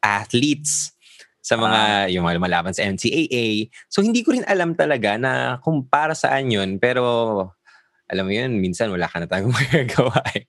athletes, 0.00 0.94
sa 1.40 1.56
mga 1.56 2.12
yung 2.14 2.24
mga 2.24 2.36
lumalaban 2.38 2.72
sa 2.72 2.84
NCAA. 2.84 3.68
So 3.88 4.00
hindi 4.00 4.22
ko 4.22 4.32
rin 4.32 4.46
alam 4.46 4.72
talaga 4.72 5.16
na 5.18 5.58
kung 5.60 5.84
para 5.84 6.14
saan 6.14 6.48
yun. 6.48 6.78
Pero 6.78 7.02
alam 8.06 8.24
mo 8.24 8.32
yun, 8.32 8.56
minsan 8.56 8.88
wala 8.88 9.08
ka 9.08 9.20
na 9.20 9.28
tayong 9.28 9.52
magagawa 9.56 10.20
eh. 10.32 10.46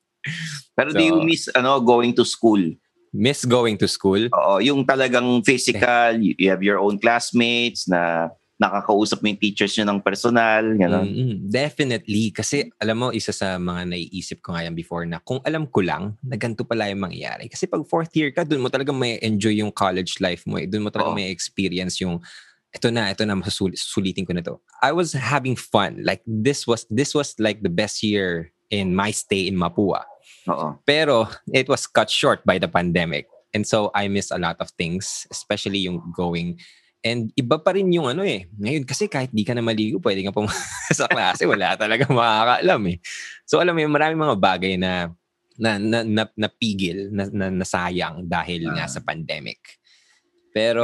Pero 0.71 0.93
do 0.93 1.01
you 1.01 1.17
So- 1.17 1.25
miss 1.25 1.43
ano 1.51 1.81
going 1.81 2.13
to 2.15 2.23
school? 2.23 2.61
Miss 3.11 3.43
going 3.43 3.75
to 3.79 3.87
school. 3.91 4.31
Oo, 4.31 4.63
yung 4.63 4.87
talagang 4.87 5.43
physical, 5.43 6.15
you 6.15 6.31
you 6.39 6.47
have 6.47 6.63
your 6.63 6.79
own 6.79 6.95
classmates 6.95 7.87
na 7.91 8.31
nakakausap 8.61 9.25
mo 9.25 9.33
yung 9.33 9.41
teachers 9.41 9.73
nyo 9.73 9.89
ng 9.89 9.99
personal, 10.05 10.61
gano'n. 10.77 11.07
Mm-mm. 11.09 11.35
Definitely. 11.49 12.29
Kasi 12.29 12.69
alam 12.77 13.01
mo, 13.01 13.07
isa 13.09 13.33
sa 13.33 13.57
mga 13.57 13.89
naiisip 13.89 14.45
ko 14.45 14.53
nga 14.53 14.69
yan 14.69 14.77
before 14.77 15.01
na 15.09 15.17
kung 15.17 15.41
alam 15.41 15.65
ko 15.65 15.81
lang 15.81 16.13
na 16.21 16.37
ganito 16.37 16.61
pala 16.61 16.85
yung 16.93 17.01
mangyayari. 17.09 17.49
Kasi 17.49 17.65
pag 17.65 17.81
fourth 17.89 18.13
year 18.13 18.29
ka, 18.29 18.45
doon 18.45 18.61
mo 18.61 18.69
talaga 18.69 18.93
may 18.93 19.17
enjoy 19.25 19.57
yung 19.57 19.73
college 19.73 20.21
life 20.21 20.45
mo. 20.45 20.61
Eh. 20.61 20.69
Doon 20.69 20.85
mo 20.85 20.93
talaga 20.93 21.09
Oo. 21.09 21.17
may 21.17 21.33
experience 21.33 21.97
yung 22.05 22.21
ito 22.69 22.87
na, 22.93 23.09
ito 23.09 23.25
na, 23.25 23.33
masusul- 23.33 23.73
sulitin 23.73 24.29
ko 24.29 24.37
na 24.37 24.45
to. 24.45 24.61
I 24.85 24.93
was 24.93 25.17
having 25.17 25.57
fun. 25.57 25.97
Like 26.05 26.21
this 26.29 26.69
was, 26.69 26.85
this 26.93 27.17
was 27.17 27.33
like 27.41 27.65
the 27.65 27.73
best 27.73 28.05
year 28.05 28.53
in 28.69 28.93
my 28.93 29.09
stay 29.09 29.49
in 29.49 29.57
Mapua. 29.57 30.05
Oo. 30.51 30.67
Pero 30.83 31.25
it 31.49 31.65
was 31.65 31.87
cut 31.87 32.11
short 32.11 32.43
by 32.43 32.59
the 32.59 32.67
pandemic. 32.67 33.25
And 33.51 33.63
so 33.63 33.91
I 33.91 34.07
miss 34.07 34.31
a 34.31 34.39
lot 34.39 34.59
of 34.59 34.71
things, 34.75 35.27
especially 35.27 35.83
yung 35.83 35.99
going. 36.11 36.59
And 37.01 37.33
iba 37.33 37.57
pa 37.57 37.73
rin 37.73 37.89
yung 37.91 38.07
ano 38.07 38.21
eh. 38.21 38.45
Ngayon 38.55 38.85
kasi 38.85 39.09
kahit 39.09 39.33
di 39.33 39.41
ka 39.43 39.51
na 39.51 39.65
maligo, 39.65 39.97
pwede 39.99 40.21
ka 40.21 40.31
pumunta 40.31 40.53
sa 40.95 41.09
klase. 41.09 41.43
Wala 41.49 41.73
talaga 41.75 42.05
makakaalam 42.07 42.81
eh. 42.91 42.97
So 43.43 43.57
alam 43.59 43.75
mo 43.75 43.83
maraming 43.89 44.21
mga 44.21 44.37
bagay 44.37 44.73
na 44.77 45.09
na, 45.61 45.77
na, 45.77 46.01
na 46.01 46.23
napigil, 46.33 47.11
na, 47.13 47.27
na, 47.29 47.51
nasayang 47.51 48.25
dahil 48.25 48.65
nga 48.71 48.87
Ah. 48.87 48.91
sa 48.91 49.03
pandemic. 49.03 49.59
Pero, 50.55 50.83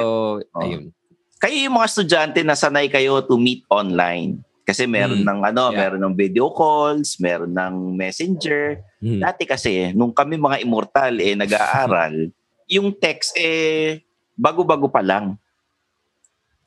Oh. 0.53 0.61
ayun. 0.61 0.93
Kayo 1.37 1.69
yung 1.69 1.77
mga 1.77 1.87
estudyante 1.89 2.39
na 2.41 2.53
sanay 2.53 2.89
kayo 2.89 3.21
to 3.21 3.37
meet 3.37 3.61
online. 3.69 4.41
Kasi 4.67 4.83
meron 4.83 5.23
Hmm. 5.23 5.29
ng 5.31 5.39
ano, 5.47 5.63
Yeah. 5.71 5.79
meron 5.79 6.03
ng 6.03 6.15
video 6.19 6.51
calls, 6.51 7.15
meron 7.23 7.55
ng 7.55 7.95
messenger. 7.95 8.83
Hmm. 8.99 9.23
Dati 9.23 9.47
kasi, 9.47 9.95
nung 9.95 10.11
kami 10.11 10.35
mga 10.35 10.59
immortal 10.59 11.15
eh 11.23 11.39
nag-aaral, 11.39 12.27
yung 12.75 12.91
text 12.91 13.31
eh 13.39 14.03
bago-bago 14.35 14.91
pa 14.91 14.99
lang. 14.99 15.39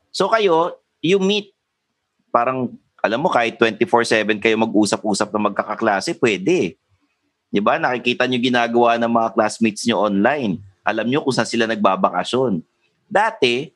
So 0.08 0.32
kayo, 0.32 0.80
you 1.04 1.20
meet 1.20 1.52
parang 2.32 2.72
alam 3.00 3.20
mo 3.20 3.28
kahit 3.28 3.60
24/7 3.60 4.40
kayo 4.40 4.56
mag-usap-usap 4.56 5.28
na 5.30 5.52
magkakaklase, 5.52 6.16
pwede. 6.16 6.80
'Di 7.52 7.60
ba? 7.60 7.76
Nakikita 7.76 8.24
niyo 8.24 8.40
ginagawa 8.40 8.96
ng 8.96 9.12
mga 9.12 9.28
classmates 9.36 9.84
niyo 9.84 10.00
online. 10.00 10.56
Alam 10.80 11.04
niyo 11.04 11.20
kung 11.20 11.36
saan 11.36 11.48
sila 11.48 11.68
nagbabakasyon. 11.68 12.64
Dati, 13.04 13.68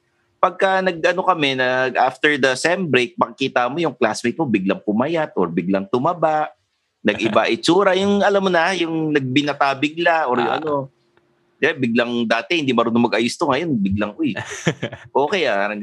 pagka 0.45 0.85
nag-ano 0.85 1.25
kami, 1.25 1.57
nag, 1.57 1.97
after 1.97 2.37
the 2.37 2.53
sem 2.53 2.85
break, 2.85 3.17
makikita 3.17 3.65
mo 3.73 3.81
yung 3.81 3.97
classmate 3.97 4.37
mo 4.37 4.45
biglang 4.45 4.85
pumayat 4.85 5.33
or 5.41 5.49
biglang 5.49 5.89
tumaba, 5.89 6.53
nag-iba 7.01 7.49
itsura, 7.57 7.97
yung 7.97 8.21
alam 8.21 8.45
mo 8.45 8.53
na, 8.53 8.77
yung 8.77 9.09
nagbinata 9.09 9.73
bigla 9.73 10.29
or 10.29 10.37
yung 10.37 10.53
Ah. 10.53 10.61
ano. 10.61 10.93
Yeah, 11.65 11.73
biglang 11.73 12.29
dati 12.29 12.61
hindi 12.61 12.77
marunong 12.77 13.09
mag-ayos 13.09 13.41
to 13.41 13.49
ngayon, 13.49 13.73
biglang 13.81 14.13
uy. 14.21 14.37
Okay 15.17 15.49
ah, 15.49 15.65
parang 15.65 15.81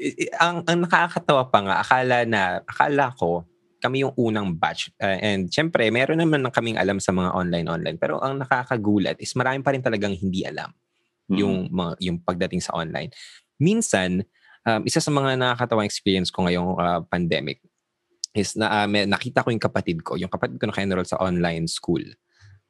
i- 0.00 0.32
ang, 0.40 0.64
ang 0.64 0.78
nakakatawa 0.88 1.52
pa 1.52 1.58
nga, 1.60 1.74
akala 1.84 2.24
na, 2.24 2.40
akala 2.64 3.12
ko, 3.12 3.44
kami 3.82 4.08
yung 4.08 4.14
unang 4.16 4.56
batch. 4.56 4.88
Uh, 4.96 5.18
and 5.20 5.52
syempre, 5.52 5.84
meron 5.92 6.16
naman 6.16 6.40
na 6.40 6.54
kaming 6.54 6.80
alam 6.80 6.96
sa 6.96 7.12
mga 7.12 7.34
online-online. 7.34 7.98
Pero 8.00 8.22
ang 8.24 8.40
nakakagulat 8.40 9.18
is 9.20 9.34
marami 9.36 9.60
pa 9.60 9.74
rin 9.76 9.84
talagang 9.84 10.16
hindi 10.16 10.48
alam 10.48 10.72
Mm. 11.30 11.38
yung 11.38 11.54
mga 11.70 11.92
yung 12.02 12.18
pagdating 12.20 12.60
sa 12.60 12.74
online. 12.74 13.08
Minsan, 13.60 14.24
um, 14.66 14.80
isa 14.86 15.02
sa 15.02 15.10
mga 15.10 15.36
nakakatawang 15.36 15.88
experience 15.88 16.30
ko 16.30 16.46
ngayong 16.46 16.78
uh, 16.78 17.00
pandemic 17.08 17.60
is 18.32 18.56
na 18.56 18.84
uh, 18.84 18.86
may, 18.88 19.04
nakita 19.04 19.44
ko 19.44 19.52
yung 19.52 19.60
kapatid 19.62 20.00
ko. 20.00 20.16
Yung 20.16 20.32
kapatid 20.32 20.56
ko 20.56 20.64
naka-enroll 20.68 21.04
sa 21.04 21.20
online 21.20 21.68
school. 21.68 22.02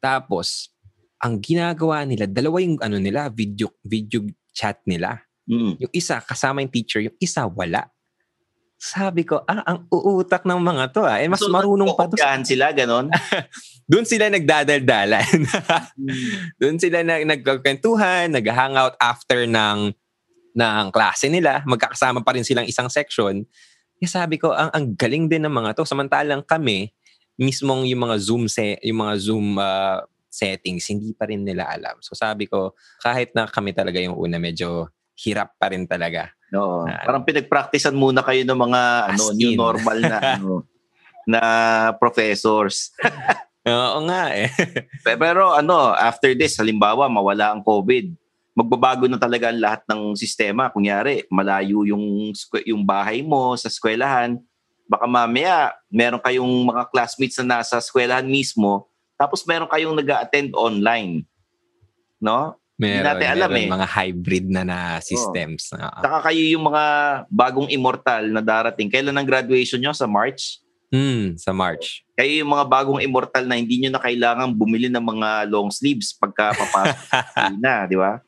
Tapos, 0.03 0.75
ang 1.23 1.39
ginagawa 1.39 2.03
nila, 2.03 2.27
dalawa 2.27 2.59
yung 2.59 2.83
ano 2.83 2.99
nila, 2.99 3.31
video 3.31 3.71
video 3.87 4.27
chat 4.51 4.83
nila. 4.91 5.23
Mm. 5.47 5.79
Yung 5.79 5.93
isa 5.95 6.19
kasama 6.19 6.67
yung 6.67 6.75
teacher, 6.75 6.99
yung 6.99 7.15
isa 7.23 7.47
wala. 7.47 7.87
Sabi 8.83 9.23
ko, 9.23 9.47
ah, 9.47 9.63
ang 9.63 9.87
uutak 9.95 10.43
ng 10.43 10.59
mga 10.59 10.85
to 10.91 11.07
ah. 11.07 11.23
Eh, 11.23 11.31
mas 11.31 11.39
So, 11.39 11.47
marunong 11.55 11.95
pa 11.95 12.11
to. 12.11 12.19
sila, 12.43 12.75
gano'n. 12.75 13.15
Doon 13.91 14.03
sila 14.03 14.27
nagdadaldalan. 14.27 15.47
Doon 16.61 16.83
sila 16.83 17.07
nag 17.07 17.23
nagkakwentuhan, 17.23 18.35
nag-hangout 18.35 18.99
after 18.99 19.47
ng 19.47 19.95
ng 20.53 20.89
klase 20.91 21.29
nila. 21.29 21.65
Magkakasama 21.65 22.21
pa 22.21 22.33
rin 22.33 22.45
silang 22.45 22.65
isang 22.65 22.89
section. 22.89 23.45
Kaya 23.97 24.09
sabi 24.09 24.37
ko, 24.37 24.53
ang, 24.53 24.71
ang 24.71 24.85
galing 24.93 25.27
din 25.27 25.43
ng 25.43 25.53
mga 25.53 25.75
to. 25.75 25.85
Samantalang 25.85 26.43
kami, 26.43 26.91
mismong 27.35 27.87
yung 27.87 28.05
mga 28.05 28.17
Zoom 28.19 28.45
se, 28.47 28.77
yung 28.83 29.01
mga 29.01 29.15
Zoom 29.19 29.57
ah, 29.57 30.03
settings, 30.27 30.89
hindi 30.89 31.13
pa 31.13 31.29
rin 31.29 31.45
nila 31.45 31.69
alam. 31.69 32.01
So 32.01 32.13
sabi 32.13 32.49
ko, 32.49 32.73
kahit 32.99 33.33
na 33.33 33.45
kami 33.45 33.73
talaga 33.73 34.01
yung 34.01 34.17
una, 34.17 34.37
medyo 34.37 34.89
hirap 35.15 35.55
pa 35.57 35.69
rin 35.69 35.85
talaga. 35.85 36.33
No, 36.49 36.85
Ah. 36.85 37.05
parang 37.05 37.25
pinagpraktisan 37.25 37.93
muna 37.93 38.21
kayo 38.21 38.45
ng 38.45 38.59
mga 38.59 38.81
ano, 39.09 39.23
new 39.33 39.53
normal 39.53 39.99
na 40.01 40.19
ano, 40.37 40.65
na 41.25 41.41
professors. 41.97 42.93
Oo 43.63 43.99
nga 44.05 44.35
eh. 44.35 44.51
Pe- 45.01 45.17
Pero 45.17 45.55
ano, 45.55 45.95
after 45.95 46.35
this, 46.35 46.59
halimbawa, 46.59 47.07
mawala 47.07 47.55
ang 47.55 47.63
COVID, 47.63 48.11
magbabago 48.53 49.09
na 49.09 49.17
talaga 49.17 49.49
ang 49.49 49.61
lahat 49.61 49.83
ng 49.89 50.13
sistema. 50.17 50.69
Kunyari, 50.69 51.25
malayo 51.33 51.89
yung, 51.89 52.33
yung 52.69 52.83
bahay 52.85 53.25
mo 53.25 53.57
sa 53.57 53.73
eskwelahan. 53.73 54.37
Baka 54.85 55.09
mamaya, 55.09 55.73
meron 55.89 56.21
kayong 56.21 56.69
mga 56.69 56.93
classmates 56.93 57.41
na 57.41 57.61
nasa 57.61 57.81
eskwelahan 57.81 58.29
mismo, 58.29 58.93
tapos 59.17 59.47
meron 59.49 59.71
kayong 59.71 59.97
nag 59.97 60.11
attend 60.13 60.53
online. 60.53 61.25
No? 62.21 62.59
Meron, 62.77 63.07
natin 63.07 63.29
alam 63.39 63.51
meron 63.55 63.69
eh. 63.69 63.71
mga 63.71 63.89
hybrid 63.89 64.47
na 64.51 64.63
na 64.67 64.79
systems. 64.99 65.71
Oo. 65.73 66.01
Saka 66.03 66.19
kayo 66.29 66.43
yung 66.43 66.65
mga 66.67 66.85
bagong 67.31 67.71
immortal 67.71 68.27
na 68.29 68.43
darating. 68.43 68.91
Kailan 68.91 69.15
ang 69.15 69.29
graduation 69.29 69.79
nyo? 69.79 69.95
Sa 69.95 70.11
March? 70.11 70.62
Hmm, 70.93 71.41
sa 71.41 71.57
March. 71.57 72.05
Kayo 72.13 72.45
yung 72.45 72.53
mga 72.53 72.69
bagong 72.69 73.01
immortal 73.01 73.49
na 73.49 73.57
hindi 73.57 73.81
nyo 73.81 73.97
na 73.97 74.03
kailangan 74.05 74.53
bumili 74.53 74.93
ng 74.93 75.01
mga 75.01 75.49
long 75.49 75.73
sleeves 75.73 76.13
pagka 76.13 76.53
papasok 76.53 77.57
na, 77.65 77.89
di 77.89 77.97
ba? 77.97 78.21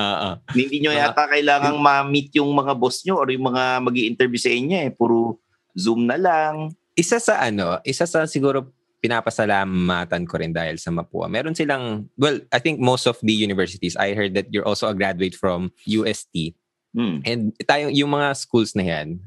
Oo. 0.00 0.40
Hindi 0.56 0.80
nyo 0.80 0.96
yata 0.96 1.28
kailangan 1.28 1.76
ma-meet 1.76 2.32
yung 2.40 2.48
mga 2.56 2.72
boss 2.80 3.04
nyo 3.04 3.20
or 3.20 3.28
yung 3.28 3.52
mga 3.52 3.84
mag 3.84 3.92
interview 3.92 4.40
sa 4.40 4.48
inyo 4.48 4.88
eh. 4.88 4.90
Puro 4.90 5.36
Zoom 5.76 6.08
na 6.08 6.16
lang. 6.16 6.72
isa 6.98 7.20
sa 7.22 7.38
ano, 7.44 7.78
isa 7.86 8.08
sa 8.08 8.26
siguro 8.26 8.74
pinapasalamatan 8.98 10.26
ko 10.26 10.34
rin 10.42 10.50
dahil 10.50 10.74
sa 10.80 10.90
Mapua. 10.90 11.30
Meron 11.30 11.54
silang, 11.54 12.10
well, 12.18 12.42
I 12.50 12.58
think 12.58 12.82
most 12.82 13.06
of 13.06 13.14
the 13.22 13.30
universities, 13.30 13.94
I 13.94 14.14
heard 14.14 14.34
that 14.34 14.50
you're 14.50 14.66
also 14.66 14.90
a 14.90 14.96
graduate 14.98 15.38
from 15.38 15.70
UST. 15.86 16.58
Hmm. 16.96 17.22
And 17.22 17.54
tayo, 17.62 17.94
yung 17.94 18.10
mga 18.10 18.34
schools 18.34 18.74
na 18.74 18.82
yan, 18.82 19.22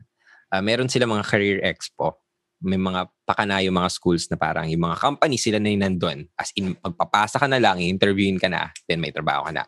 ah, 0.51 0.59
meron 0.59 0.91
silang 0.91 1.15
mga 1.15 1.23
career 1.23 1.57
expo. 1.63 2.19
May 2.61 2.77
mga 2.77 3.09
pakana 3.25 3.59
mga 3.59 3.89
schools 3.89 4.29
na 4.29 4.37
parang 4.37 4.69
yung 4.69 4.85
mga 4.85 5.01
company 5.01 5.35
sila 5.35 5.57
na 5.57 5.73
yung 5.73 5.83
nandun. 5.83 6.29
As 6.37 6.53
in, 6.53 6.77
magpapasa 6.77 7.41
ka 7.41 7.49
na 7.49 7.57
lang, 7.57 7.81
i-interviewin 7.81 8.37
ka 8.37 8.47
na, 8.47 8.69
then 8.85 9.01
may 9.01 9.09
trabaho 9.09 9.49
ka 9.49 9.53
na. 9.53 9.63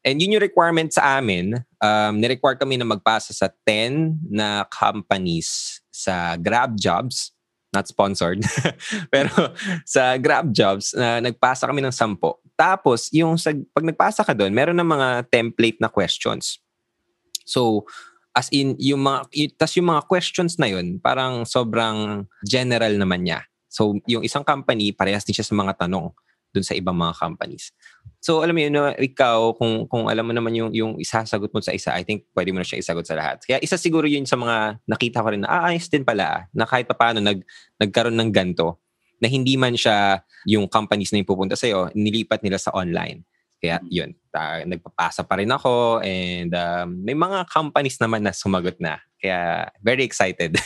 And 0.00 0.16
yun 0.16 0.32
yung 0.36 0.44
requirement 0.44 0.88
sa 0.88 1.20
amin. 1.20 1.60
Um, 1.76 2.24
ni-require 2.24 2.56
kami 2.56 2.80
na 2.80 2.88
magpasa 2.88 3.36
sa 3.36 3.52
10 3.68 4.32
na 4.32 4.64
companies 4.72 5.80
sa 5.92 6.40
Grab 6.40 6.80
Jobs. 6.80 7.36
Not 7.70 7.86
sponsored. 7.86 8.40
Pero 9.14 9.30
sa 9.84 10.16
Grab 10.16 10.50
Jobs, 10.56 10.96
na 10.96 11.20
nagpasa 11.20 11.68
kami 11.68 11.84
ng 11.84 11.92
10. 11.92 12.16
Tapos, 12.56 13.12
yung 13.12 13.36
sa, 13.36 13.52
pag 13.76 13.84
nagpasa 13.84 14.24
ka 14.24 14.32
doon, 14.32 14.52
meron 14.56 14.76
ng 14.80 14.88
mga 14.88 15.08
template 15.28 15.78
na 15.78 15.92
questions. 15.92 16.58
So, 17.44 17.84
as 18.40 18.48
in, 18.48 18.72
yung 18.80 19.04
mga, 19.04 19.28
tas 19.60 19.76
yung 19.76 19.92
mga 19.92 20.08
questions 20.08 20.56
na 20.56 20.72
yun, 20.72 20.96
parang 20.96 21.44
sobrang 21.44 22.24
general 22.40 22.96
naman 22.96 23.28
niya. 23.28 23.44
So, 23.68 24.00
yung 24.08 24.24
isang 24.24 24.42
company, 24.42 24.96
parehas 24.96 25.28
din 25.28 25.36
siya 25.36 25.44
sa 25.44 25.52
mga 25.52 25.76
tanong 25.84 26.08
dun 26.50 26.66
sa 26.66 26.74
ibang 26.74 26.96
mga 26.96 27.14
companies. 27.20 27.70
So, 28.18 28.42
alam 28.42 28.56
mo 28.56 28.60
yun, 28.64 28.74
no, 28.74 28.90
ikaw, 28.90 29.54
kung, 29.54 29.86
kung 29.86 30.10
alam 30.10 30.26
mo 30.26 30.32
naman 30.34 30.50
yung, 30.56 30.70
yung 30.74 30.92
isasagot 30.98 31.52
mo 31.54 31.62
sa 31.62 31.70
isa, 31.70 31.94
I 31.94 32.02
think 32.02 32.26
pwede 32.34 32.50
mo 32.50 32.58
na 32.58 32.66
siya 32.66 32.82
isagot 32.82 33.06
sa 33.06 33.14
lahat. 33.14 33.44
Kaya 33.46 33.62
isa 33.62 33.78
siguro 33.78 34.08
yun 34.08 34.26
sa 34.26 34.34
mga 34.34 34.82
nakita 34.88 35.22
ko 35.22 35.28
rin 35.30 35.46
na, 35.46 35.48
ah, 35.48 35.70
ayos 35.70 35.86
din 35.86 36.02
pala, 36.02 36.50
na 36.50 36.66
kahit 36.66 36.90
pa 36.90 36.98
paano 36.98 37.22
nag, 37.22 37.38
nagkaroon 37.78 38.18
ng 38.18 38.30
ganto, 38.34 38.82
na 39.22 39.28
hindi 39.28 39.54
man 39.54 39.76
siya 39.76 40.24
yung 40.48 40.66
companies 40.66 41.12
na 41.12 41.22
yung 41.22 41.28
pupunta 41.28 41.54
sa'yo, 41.54 41.92
nilipat 41.94 42.42
nila 42.42 42.58
sa 42.58 42.72
online. 42.74 43.22
Kaya 43.60 43.76
yun, 43.92 44.16
ta, 44.32 44.64
nagpapasa 44.64 45.20
pa 45.20 45.36
rin 45.36 45.52
ako 45.52 46.00
and 46.00 46.48
um, 46.56 46.96
may 47.04 47.12
mga 47.12 47.44
companies 47.52 48.00
naman 48.00 48.24
na 48.24 48.32
sumagot 48.32 48.80
na. 48.80 48.96
Kaya 49.20 49.68
very 49.84 50.02
excited. 50.02 50.56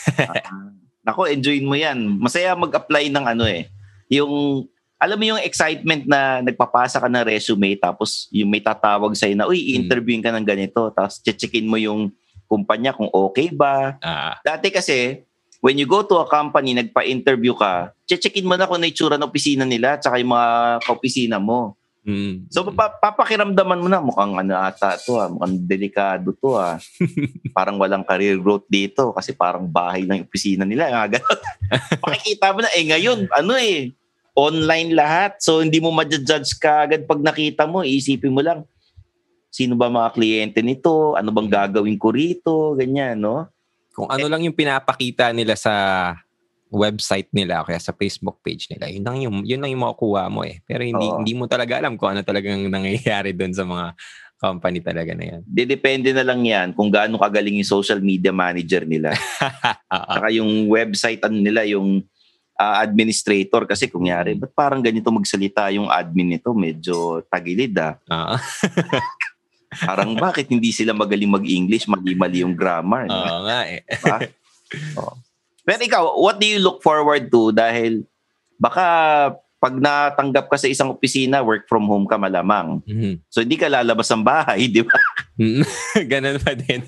Ah, 1.04 1.12
Nako, 1.12 1.28
enjoyin 1.28 1.68
mo 1.68 1.76
yan. 1.76 2.16
Masaya 2.16 2.56
mag-apply 2.56 3.12
ng 3.12 3.26
ano 3.28 3.44
eh. 3.44 3.68
Yung, 4.08 4.64
alam 4.96 5.20
mo 5.20 5.24
yung 5.26 5.42
excitement 5.42 6.08
na 6.08 6.40
nagpapasa 6.40 6.96
ka 6.96 7.12
ng 7.12 7.28
resume 7.28 7.76
tapos 7.76 8.24
yung 8.32 8.48
may 8.48 8.64
tatawag 8.64 9.12
sa'yo 9.12 9.36
na, 9.36 9.44
uy, 9.44 9.60
i-interviewin 9.76 10.24
ka 10.24 10.32
ng 10.32 10.46
ganito. 10.48 10.88
Tapos 10.96 11.20
checkin 11.20 11.68
mo 11.68 11.76
yung 11.76 12.08
kumpanya 12.48 12.96
kung 12.96 13.12
okay 13.12 13.52
ba. 13.52 14.00
Ah, 14.00 14.40
Dati 14.40 14.72
kasi, 14.72 15.20
when 15.60 15.76
you 15.76 15.84
go 15.84 16.04
to 16.08 16.20
a 16.20 16.28
company, 16.28 16.72
nagpa-interview 16.72 17.52
ka, 17.52 17.92
checkin 18.08 18.48
mo 18.48 18.56
na 18.56 18.64
kung 18.64 18.80
na 18.80 18.88
itsura 18.88 19.20
ng 19.20 19.28
opisina 19.28 19.68
nila 19.68 20.00
tsaka 20.00 20.16
yung 20.20 20.32
mga 20.32 20.48
kaopisina 20.88 21.36
mo. 21.36 21.76
Mm, 22.04 22.52
So, 22.52 22.68
papa- 22.68 23.00
papakiramdaman 23.00 23.80
mo 23.80 23.88
na, 23.88 24.00
mukhang 24.04 24.36
ano 24.36 24.54
ata 24.54 24.96
to 25.00 25.18
ah, 25.18 25.28
mukhang 25.28 25.56
delikado 25.64 26.36
to 26.36 26.54
ah. 26.54 26.78
parang 27.56 27.80
walang 27.80 28.06
career 28.06 28.36
growth 28.38 28.68
dito 28.68 29.10
kasi 29.16 29.34
parang 29.34 29.66
bahay 29.66 30.06
ng 30.06 30.24
opisina 30.24 30.62
nila. 30.62 31.08
Makikita 32.04 32.54
mo 32.54 32.62
na, 32.62 32.70
eh 32.76 32.84
ngayon, 32.88 33.26
ano 33.32 33.52
eh, 33.56 33.96
online 34.36 34.94
lahat. 34.94 35.40
So, 35.40 35.64
hindi 35.64 35.82
mo 35.82 35.90
ma-judge 35.90 36.56
ka 36.60 36.86
agad 36.86 37.08
pag 37.08 37.20
nakita 37.24 37.66
mo. 37.66 37.82
Isipin 37.82 38.32
mo 38.32 38.44
lang, 38.44 38.68
sino 39.50 39.74
ba 39.74 39.88
mga 39.88 40.12
kliyente 40.14 40.60
nito? 40.62 41.18
Ano 41.18 41.32
bang 41.32 41.50
gagawin 41.50 41.98
ko 41.98 42.12
rito? 42.12 42.76
Ganyan, 42.78 43.18
no? 43.18 43.48
kung 43.94 44.10
ano 44.10 44.26
lang 44.26 44.42
yung 44.42 44.58
pinapakita 44.58 45.30
nila 45.30 45.54
sa 45.54 45.72
website 46.74 47.30
nila 47.30 47.62
o 47.62 47.66
kaya 47.66 47.78
sa 47.78 47.94
Facebook 47.94 48.42
page 48.42 48.66
nila, 48.68 48.90
yun 48.90 49.04
lang 49.06 49.18
yung, 49.22 49.36
yun 49.46 49.62
lang 49.62 49.70
yung 49.70 49.86
makukuha 49.86 50.26
mo 50.26 50.42
eh. 50.42 50.58
Pero 50.66 50.82
hindi, 50.82 51.06
Oo. 51.06 51.22
hindi 51.22 51.32
mo 51.38 51.46
talaga 51.46 51.78
alam 51.78 51.94
kung 51.94 52.12
ano 52.12 52.26
talagang 52.26 52.66
nangyayari 52.74 53.30
doon 53.30 53.54
sa 53.54 53.62
mga 53.62 53.94
company 54.42 54.82
talaga 54.82 55.16
na 55.16 55.24
yan. 55.24 55.40
Depende 55.46 56.10
na 56.12 56.26
lang 56.26 56.44
yan 56.44 56.76
kung 56.76 56.92
gaano 56.92 57.16
kagaling 57.16 57.62
yung 57.62 57.70
social 57.80 58.02
media 58.02 58.34
manager 58.34 58.84
nila. 58.84 59.14
Saka 60.12 60.28
yung 60.34 60.68
website 60.68 61.22
ano 61.24 61.38
nila, 61.40 61.64
yung 61.64 62.04
ah, 62.58 62.82
administrator. 62.84 63.64
Kasi 63.64 63.88
kung 63.88 64.04
yari, 64.04 64.36
ba't 64.36 64.52
parang 64.52 64.84
ganito 64.84 65.08
magsalita 65.08 65.72
yung 65.72 65.88
admin 65.88 66.36
nito? 66.36 66.52
Medyo 66.52 67.24
tagilid 67.30 67.72
ah. 67.80 67.96
Ah, 68.10 68.36
Parang 69.82 70.14
bakit 70.14 70.46
hindi 70.54 70.70
sila 70.70 70.94
magaling 70.94 71.34
mag-English, 71.34 71.90
mali-mali 71.90 72.46
yung 72.46 72.54
grammar. 72.54 73.10
Oo 73.10 73.42
nga 73.42 73.66
eh. 73.66 73.82
Diba? 73.82 74.18
Oo. 75.02 75.23
Pero 75.64 75.80
ikaw, 75.80 76.02
what 76.20 76.36
do 76.36 76.46
you 76.46 76.60
look 76.60 76.84
forward 76.84 77.32
to? 77.32 77.50
Dahil 77.50 78.04
baka 78.60 78.86
pag 79.64 79.80
natanggap 79.80 80.52
ka 80.52 80.60
sa 80.60 80.68
isang 80.68 80.92
opisina, 80.92 81.40
work 81.40 81.64
from 81.64 81.88
home 81.88 82.04
ka 82.04 82.20
malamang. 82.20 82.84
Mhm. 82.84 83.24
So 83.32 83.40
hindi 83.40 83.56
ka 83.56 83.72
lalabas 83.72 84.12
ng 84.12 84.20
bahay, 84.20 84.68
di 84.68 84.84
ba? 84.84 85.00
Mm, 85.40 85.64
Ganun 86.12 86.38
pa 86.44 86.52
din. 86.52 86.84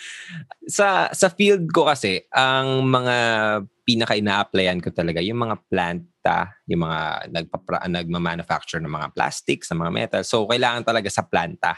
sa 0.80 1.12
sa 1.12 1.28
field 1.28 1.68
ko 1.68 1.84
kasi, 1.92 2.24
ang 2.32 2.88
mga 2.88 3.16
pinaka 3.84 4.16
ina-applyan 4.16 4.80
ko 4.80 4.88
talaga, 4.96 5.20
yung 5.20 5.44
mga 5.44 5.56
planta, 5.68 6.56
yung 6.64 6.88
mga 6.88 7.00
nagpapra, 7.36 7.84
nagma-manufacture 7.84 8.80
ng 8.80 8.96
mga 8.96 9.12
plastics, 9.12 9.68
ng 9.68 9.84
mga 9.84 9.92
metal. 9.92 10.22
So, 10.24 10.48
kailangan 10.48 10.88
talaga 10.88 11.12
sa 11.12 11.26
planta. 11.26 11.76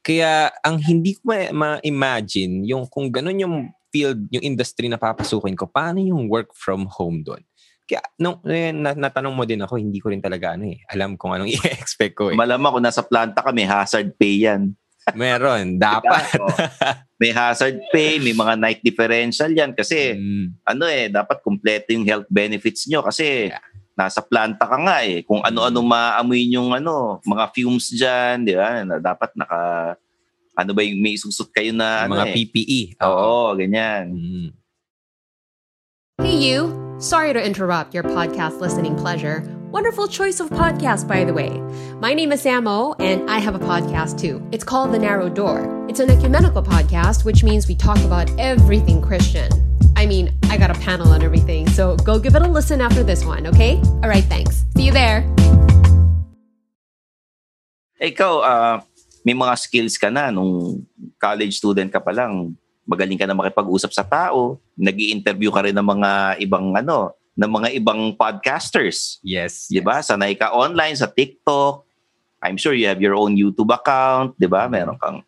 Kaya, 0.00 0.48
ang 0.64 0.80
hindi 0.80 1.20
ko 1.20 1.36
ma- 1.36 1.52
ma-imagine, 1.52 2.64
yung 2.64 2.88
kung 2.88 3.12
ganun 3.12 3.42
yung 3.44 3.56
field, 3.90 4.26
yung 4.30 4.42
industry 4.42 4.86
na 4.86 4.96
papasukin 4.96 5.54
ko, 5.54 5.66
paano 5.66 5.98
yung 5.98 6.26
work 6.26 6.54
from 6.54 6.86
home 6.88 7.22
doon? 7.22 7.42
Kaya, 7.84 8.06
nung 8.16 8.38
eh, 8.46 8.70
na, 8.70 8.94
natanong 8.94 9.34
mo 9.34 9.42
din 9.42 9.58
ako, 9.58 9.74
hindi 9.74 9.98
ko 9.98 10.14
rin 10.14 10.22
talaga 10.22 10.54
ano 10.54 10.70
eh. 10.70 10.78
Alam 10.88 11.18
kung 11.18 11.34
anong 11.34 11.50
i-expect 11.58 12.14
ko 12.14 12.30
eh. 12.30 12.38
Malamang 12.38 12.78
kung 12.78 12.86
nasa 12.86 13.02
planta 13.02 13.42
ka, 13.42 13.50
may 13.50 13.66
hazard 13.66 14.14
pay 14.14 14.46
yan. 14.46 14.78
Meron, 15.18 15.74
dapat. 15.82 16.38
May 17.18 17.34
hazard 17.34 17.82
pay, 17.90 18.22
may 18.22 18.30
mga 18.30 18.54
night 18.54 18.80
differential 18.80 19.50
yan 19.50 19.74
kasi 19.74 20.14
Mm. 20.14 20.54
ano 20.62 20.84
eh, 20.86 21.10
dapat 21.10 21.42
kumpleto 21.42 21.90
yung 21.90 22.06
health 22.06 22.30
benefits 22.30 22.86
nyo 22.86 23.02
kasi 23.02 23.50
Yeah. 23.50 23.58
nasa 23.98 24.22
planta 24.22 24.64
ka 24.64 24.78
nga 24.80 25.02
eh. 25.02 25.26
Kung 25.26 25.42
ano-ano 25.42 25.82
maamoy 25.82 26.46
yung 26.48 26.70
ano, 26.70 27.18
mga 27.26 27.44
fumes 27.52 27.90
dyan, 27.90 28.46
di 28.46 28.54
ba? 28.54 28.86
Na 28.86 29.02
dapat 29.02 29.34
naka, 29.34 29.60
ano 30.60 30.76
ba 30.76 30.84
yung 30.84 31.00
may 31.00 31.16
isusot 31.16 31.48
kayo 31.56 31.72
na 31.72 32.04
ano 32.04 32.20
mga 32.20 32.26
eh. 32.28 32.34
PPE. 32.36 32.80
Oo, 33.00 33.56
ganyan. 33.56 34.04
Mm. 34.12 34.48
Hey, 36.20 36.36
you! 36.36 36.76
Sorry 37.00 37.32
to 37.32 37.40
interrupt 37.40 37.96
your 37.96 38.04
podcast 38.04 38.60
listening 38.60 38.92
pleasure. 38.92 39.40
Wonderful 39.72 40.04
choice 40.04 40.36
of 40.36 40.50
podcast, 40.52 41.08
by 41.08 41.24
the 41.24 41.32
way. 41.32 41.48
My 41.96 42.12
name 42.12 42.32
is 42.32 42.44
Samo, 42.44 42.92
and 43.00 43.30
I 43.30 43.38
have 43.38 43.54
a 43.54 43.62
podcast 43.62 44.20
too. 44.20 44.44
It's 44.52 44.64
called 44.64 44.92
The 44.92 44.98
Narrow 44.98 45.30
Door. 45.30 45.86
It's 45.88 46.00
an 46.00 46.10
ecumenical 46.10 46.62
podcast, 46.62 47.24
which 47.24 47.40
means 47.42 47.68
we 47.68 47.74
talk 47.74 47.96
about 48.04 48.28
everything 48.36 49.00
Christian. 49.00 49.48
I 49.96 50.04
mean, 50.04 50.36
I 50.52 50.58
got 50.58 50.68
a 50.68 50.78
panel 50.80 51.08
on 51.08 51.22
everything, 51.22 51.70
so 51.70 51.96
go 52.04 52.18
give 52.18 52.34
it 52.34 52.42
a 52.42 52.48
listen 52.48 52.82
after 52.82 53.02
this 53.02 53.24
one, 53.24 53.46
okay? 53.46 53.80
All 54.02 54.10
right, 54.10 54.24
thanks. 54.24 54.66
See 54.76 54.84
you 54.84 54.92
there. 54.92 55.24
Ikaw, 58.00 58.40
ah, 58.44 58.80
may 59.20 59.36
mga 59.36 59.54
skills 59.56 60.00
ka 60.00 60.08
na 60.08 60.32
nung 60.32 60.84
college 61.20 61.56
student 61.60 61.92
ka 61.92 62.00
pa 62.00 62.12
lang. 62.12 62.56
Magaling 62.88 63.20
ka 63.20 63.28
na 63.28 63.36
makipag-usap 63.36 63.92
sa 63.92 64.02
tao. 64.02 64.58
nag 64.74 64.96
interview 64.96 65.52
ka 65.52 65.60
rin 65.62 65.76
ng 65.76 65.84
mga 65.84 66.10
ibang 66.40 66.72
ano, 66.72 67.12
ng 67.36 67.50
mga 67.50 67.68
ibang 67.76 68.16
podcasters. 68.16 69.20
Yes. 69.24 69.68
Di 69.68 69.80
ba? 69.80 70.00
Sanay 70.00 70.36
ka 70.36 70.52
online 70.52 70.96
sa 70.96 71.08
TikTok. 71.08 71.84
I'm 72.40 72.56
sure 72.56 72.72
you 72.72 72.88
have 72.88 73.00
your 73.04 73.16
own 73.16 73.36
YouTube 73.36 73.68
account, 73.68 74.32
di 74.40 74.48
ba? 74.48 74.64
Meron 74.68 74.96
kang 74.96 75.20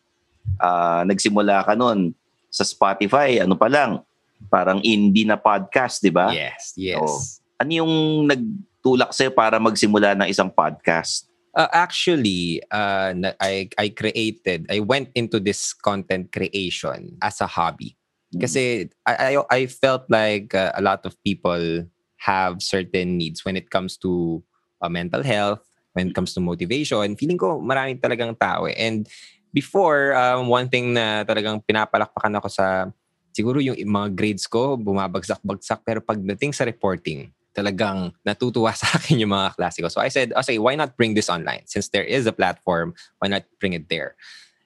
ah, 0.61 1.05
nagsimula 1.05 1.65
ka 1.65 1.77
nun 1.77 2.17
sa 2.53 2.69
Spotify, 2.69 3.41
ano 3.41 3.57
pa 3.57 3.73
lang, 3.73 4.05
parang 4.53 4.85
indie 4.85 5.25
na 5.25 5.41
podcast, 5.41 6.05
di 6.05 6.13
ba? 6.13 6.29
Yes, 6.29 6.77
yes. 6.77 7.01
Oo. 7.01 7.17
Ano 7.57 7.71
yung 7.73 7.93
nagtulak 8.29 9.17
sa'yo 9.17 9.33
para 9.33 9.57
magsimula 9.57 10.13
ng 10.21 10.29
isang 10.29 10.53
podcast? 10.53 11.32
Uh, 11.53 11.69
actually, 11.73 12.63
uh, 12.71 13.13
I, 13.41 13.69
I 13.77 13.89
created, 13.91 14.67
I 14.71 14.81
went 14.81 15.11
into 15.15 15.39
this 15.39 15.75
content 15.75 16.33
creation 16.33 17.19
as 17.21 17.41
a 17.41 17.47
hobby. 17.47 17.97
Kasi 18.33 18.89
I, 19.05 19.37
I, 19.51 19.67
felt 19.69 20.09
like 20.09 20.55
uh, 20.55 20.73
a 20.73 20.81
lot 20.81 21.05
of 21.05 21.13
people 21.21 21.85
have 22.17 22.63
certain 22.63 23.19
needs 23.19 23.45
when 23.45 23.61
it 23.61 23.69
comes 23.69 23.99
to 23.99 24.43
uh, 24.81 24.89
mental 24.89 25.23
health, 25.23 25.61
when 25.93 26.09
it 26.09 26.15
comes 26.15 26.33
to 26.33 26.41
motivation. 26.41 27.13
Feeling 27.17 27.37
ko 27.37 27.61
marami 27.61 28.01
talagang 28.01 28.33
tao 28.41 28.65
eh. 28.65 28.77
And 28.81 29.05
before, 29.53 30.17
um, 30.17 30.49
one 30.49 30.73
thing 30.73 30.97
na 30.97 31.29
talagang 31.29 31.61
pinapalakpakan 31.69 32.41
ako 32.41 32.49
sa, 32.49 32.89
siguro 33.37 33.61
yung 33.61 33.77
mga 33.77 34.17
grades 34.17 34.49
ko, 34.49 34.81
bumabagsak-bagsak. 34.81 35.85
Pero 35.85 36.01
pagdating 36.01 36.57
sa 36.57 36.65
reporting, 36.65 37.29
talagang 37.55 38.13
natutuwa 38.25 38.73
sa 38.81 38.99
akin 38.99 39.21
yung 39.21 39.33
mga 39.33 39.57
klase. 39.57 39.81
So 39.89 40.01
I 40.01 40.09
said, 40.09 40.33
okay, 40.33 40.59
why 40.59 40.75
not 40.75 40.97
bring 40.97 41.15
this 41.15 41.31
online? 41.31 41.63
Since 41.67 41.89
there 41.91 42.05
is 42.05 42.27
a 42.27 42.33
platform, 42.33 42.95
why 43.19 43.29
not 43.29 43.45
bring 43.61 43.73
it 43.73 43.89
there? 43.89 44.17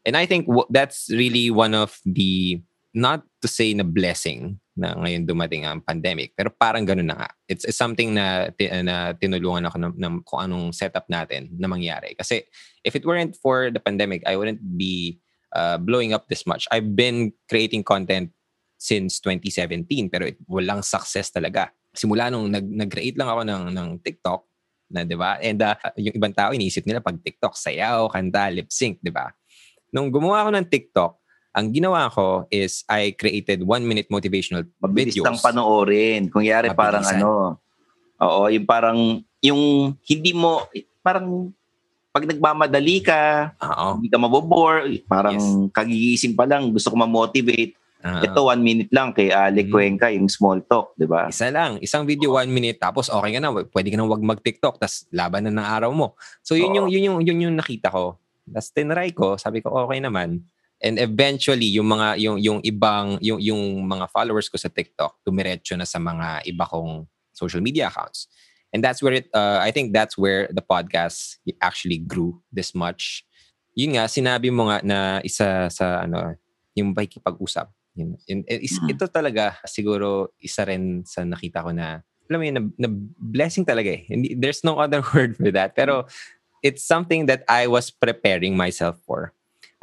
And 0.06 0.16
I 0.16 0.26
think 0.26 0.46
that's 0.70 1.10
really 1.10 1.50
one 1.50 1.74
of 1.74 1.98
the, 2.06 2.62
not 2.94 3.26
to 3.42 3.48
say 3.48 3.74
na 3.74 3.82
blessing 3.82 4.60
na 4.76 4.94
ngayon 4.94 5.26
dumating 5.26 5.64
ang 5.64 5.80
pandemic, 5.80 6.36
pero 6.36 6.52
parang 6.52 6.84
ganun 6.84 7.08
na 7.08 7.16
nga. 7.16 7.30
It's, 7.48 7.64
it's 7.64 7.76
something 7.76 8.14
na, 8.14 8.52
na 8.84 9.16
tinulungan 9.16 9.66
ako 9.66 9.76
ng, 9.82 9.94
ng 9.98 10.14
kung 10.22 10.40
anong 10.46 10.76
setup 10.76 11.08
natin 11.08 11.48
na 11.58 11.66
mangyari. 11.66 12.14
Kasi 12.14 12.44
if 12.84 12.94
it 12.94 13.04
weren't 13.04 13.34
for 13.40 13.72
the 13.72 13.80
pandemic, 13.80 14.22
I 14.28 14.36
wouldn't 14.36 14.60
be 14.76 15.18
uh, 15.56 15.80
blowing 15.80 16.12
up 16.12 16.28
this 16.28 16.46
much. 16.46 16.68
I've 16.70 16.94
been 16.94 17.32
creating 17.48 17.84
content 17.84 18.30
since 18.76 19.18
2017 19.24 20.12
pero 20.12 20.28
it, 20.28 20.36
walang 20.44 20.84
success 20.84 21.32
talaga. 21.32 21.72
Simula 21.96 22.28
nung 22.28 22.46
nag, 22.52 22.62
nag-create 22.62 23.16
lang 23.16 23.28
ako 23.32 23.42
ng, 23.48 23.62
ng 23.72 23.88
TikTok 24.04 24.40
na 24.86 25.02
'di 25.02 25.16
ba? 25.18 25.40
And 25.42 25.58
uh, 25.58 25.74
yung 25.98 26.14
ibang 26.14 26.34
tao 26.36 26.54
iniisip 26.54 26.86
nila 26.86 27.02
pag 27.02 27.18
TikTok 27.18 27.58
sayaw, 27.58 28.06
kanta, 28.06 28.52
lip 28.52 28.70
sync, 28.70 29.02
'di 29.02 29.10
ba? 29.10 29.34
Nung 29.90 30.12
gumawa 30.12 30.46
ako 30.46 30.50
ng 30.54 30.66
TikTok, 30.68 31.12
ang 31.56 31.66
ginawa 31.72 32.12
ko 32.12 32.44
is 32.52 32.84
I 32.84 33.16
created 33.16 33.64
one 33.64 33.82
minute 33.82 34.12
motivational 34.12 34.68
Mabilis 34.76 35.16
videos. 35.16 35.24
lang 35.24 35.40
panoorin. 35.40 36.28
Kung 36.28 36.44
yari 36.44 36.68
parang 36.76 37.00
Mabilisan. 37.00 37.24
ano, 37.24 37.56
oo, 38.20 38.42
yung 38.52 38.66
parang, 38.68 38.98
yung 39.40 39.62
hindi 40.04 40.36
mo, 40.36 40.68
parang 41.00 41.48
pag 42.12 42.28
nagmamadali 42.28 43.00
ka, 43.00 43.56
Oo. 43.60 44.00
hindi 44.00 44.08
ka 44.12 44.20
mabobore, 44.20 45.00
parang 45.08 45.68
kagigising 45.72 46.36
pa 46.36 46.44
lang, 46.44 46.72
gusto 46.72 46.92
ko 46.92 46.96
ma-motivate, 46.96 47.76
Ah, 48.04 48.22
Ito, 48.22 48.46
one 48.46 48.62
minute 48.62 48.90
lang 48.92 49.10
kay 49.16 49.32
Alec 49.32 49.66
Mm. 49.66 49.72
Cuenca, 49.72 50.06
yung 50.12 50.28
small 50.28 50.62
talk, 50.68 50.92
di 50.94 51.08
ba? 51.08 51.26
Isa 51.32 51.48
lang, 51.48 51.80
isang 51.80 52.04
video 52.04 52.36
one 52.36 52.46
minute 52.52 52.76
tapos 52.76 53.08
okay 53.08 53.34
ka 53.34 53.40
na, 53.40 53.50
pwede 53.50 53.88
ka 53.88 53.96
na 53.96 54.06
wag 54.06 54.22
mag-TikTok 54.22 54.78
tas 54.78 55.08
laban 55.10 55.48
na 55.48 55.52
ng 55.52 55.66
araw 55.66 55.90
mo. 55.90 56.14
So 56.44 56.54
yun 56.54 56.70
Oo. 56.70 56.84
yung 56.84 56.88
yun 56.92 57.02
yung 57.02 57.18
yun 57.24 57.38
yung 57.50 57.56
nakita 57.56 57.88
ko. 57.90 58.20
Tapos 58.46 58.68
tinry 58.70 59.10
ko, 59.10 59.34
sabi 59.40 59.58
ko 59.64 59.74
okay 59.74 59.98
naman. 59.98 60.44
And 60.78 61.00
eventually 61.00 61.72
yung 61.72 61.88
mga 61.88 62.20
yung 62.20 62.36
yung 62.38 62.58
ibang 62.60 63.16
yung 63.24 63.40
yung 63.40 63.62
mga 63.88 64.12
followers 64.12 64.52
ko 64.52 64.60
sa 64.60 64.68
TikTok 64.68 65.24
dumiretso 65.24 65.72
na 65.74 65.88
sa 65.88 65.96
mga 65.96 66.44
iba 66.46 66.68
kong 66.68 67.08
social 67.32 67.64
media 67.64 67.88
accounts. 67.88 68.28
And 68.70 68.84
that's 68.84 69.00
where 69.00 69.16
it 69.16 69.32
uh, 69.32 69.58
I 69.58 69.72
think 69.72 69.96
that's 69.96 70.20
where 70.20 70.52
the 70.52 70.60
podcast 70.60 71.40
actually 71.64 71.98
grew 72.04 72.38
this 72.52 72.76
much. 72.76 73.24
Yun 73.72 73.96
nga 73.96 74.04
sinabi 74.04 74.52
mo 74.52 74.68
nga 74.68 74.84
na 74.84 74.98
isa 75.24 75.72
sa 75.72 76.04
ano 76.04 76.36
yung 76.76 76.92
pakikipag-usap. 76.92 77.72
Yun, 77.96 78.20
yun, 78.28 78.40
is, 78.46 78.76
Mm. 78.76 78.92
Ito 78.92 79.08
talaga 79.08 79.56
siguro 79.64 80.36
isa 80.38 80.68
rin 80.68 81.02
sa 81.08 81.24
nakita 81.24 81.64
ko 81.64 81.72
na 81.72 82.04
alam 82.26 82.38
mo 82.42 82.44
yun, 82.44 82.56
na, 82.58 82.62
na 82.74 82.88
blessing 83.22 83.62
talaga 83.62 83.86
eh. 83.86 84.02
There's 84.34 84.66
no 84.66 84.82
other 84.82 84.98
word 85.14 85.38
for 85.38 85.50
that. 85.54 85.78
Pero 85.78 86.10
it's 86.58 86.82
something 86.82 87.30
that 87.30 87.46
I 87.46 87.70
was 87.70 87.94
preparing 87.94 88.58
myself 88.58 88.98
for. 89.06 89.30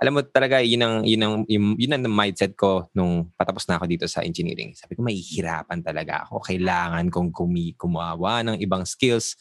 Alam 0.04 0.20
mo 0.20 0.22
talaga, 0.28 0.60
yun 0.60 0.84
ang, 0.84 0.96
yun 1.08 1.22
ang, 1.24 1.36
yun, 1.48 1.80
yun 1.80 1.96
ang 1.96 2.04
mindset 2.12 2.60
ko 2.60 2.92
nung 2.92 3.32
patapos 3.40 3.64
na 3.72 3.80
ako 3.80 3.88
dito 3.88 4.06
sa 4.12 4.20
engineering. 4.20 4.76
Sabi 4.76 5.00
ko, 5.00 5.06
mahihirapan 5.06 5.80
talaga 5.80 6.28
ako. 6.28 6.44
Kailangan 6.44 7.08
kong 7.08 7.32
kumi, 7.32 7.80
kumawa 7.80 8.44
ng 8.44 8.60
ibang 8.60 8.84
skills. 8.84 9.40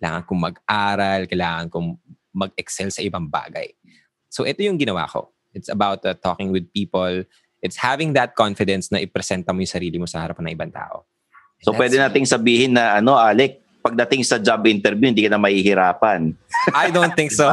Kailangan 0.00 0.24
kong 0.24 0.40
mag-aral. 0.40 1.20
Kailangan 1.28 1.68
kong 1.68 2.00
mag-excel 2.32 2.88
sa 2.88 3.04
ibang 3.04 3.28
bagay. 3.28 3.68
So 4.32 4.48
ito 4.48 4.64
yung 4.64 4.80
ginawa 4.80 5.04
ko. 5.04 5.34
It's 5.52 5.68
about 5.68 6.04
uh, 6.06 6.16
talking 6.16 6.54
with 6.54 6.70
people. 6.72 7.26
It's 7.58 7.78
having 7.78 8.14
that 8.14 8.38
confidence 8.38 8.90
na 8.94 9.02
ipresenta 9.02 9.50
mo 9.50 9.58
yung 9.62 9.70
sarili 9.70 9.96
mo 9.98 10.06
sa 10.06 10.22
harapan 10.22 10.50
ng 10.50 10.54
ibang 10.54 10.72
tao. 10.72 11.04
So 11.62 11.74
That's- 11.74 11.78
pwede 11.78 11.94
nating 11.98 12.26
sabihin 12.26 12.78
na 12.78 13.02
ano, 13.02 13.18
Alec, 13.18 13.58
pagdating 13.78 14.22
sa 14.26 14.36
job 14.38 14.66
interview, 14.66 15.10
hindi 15.10 15.24
ka 15.26 15.30
na 15.32 15.40
mahihirapan. 15.40 16.34
I 16.76 16.90
don't 16.90 17.14
think 17.14 17.30
so. 17.32 17.48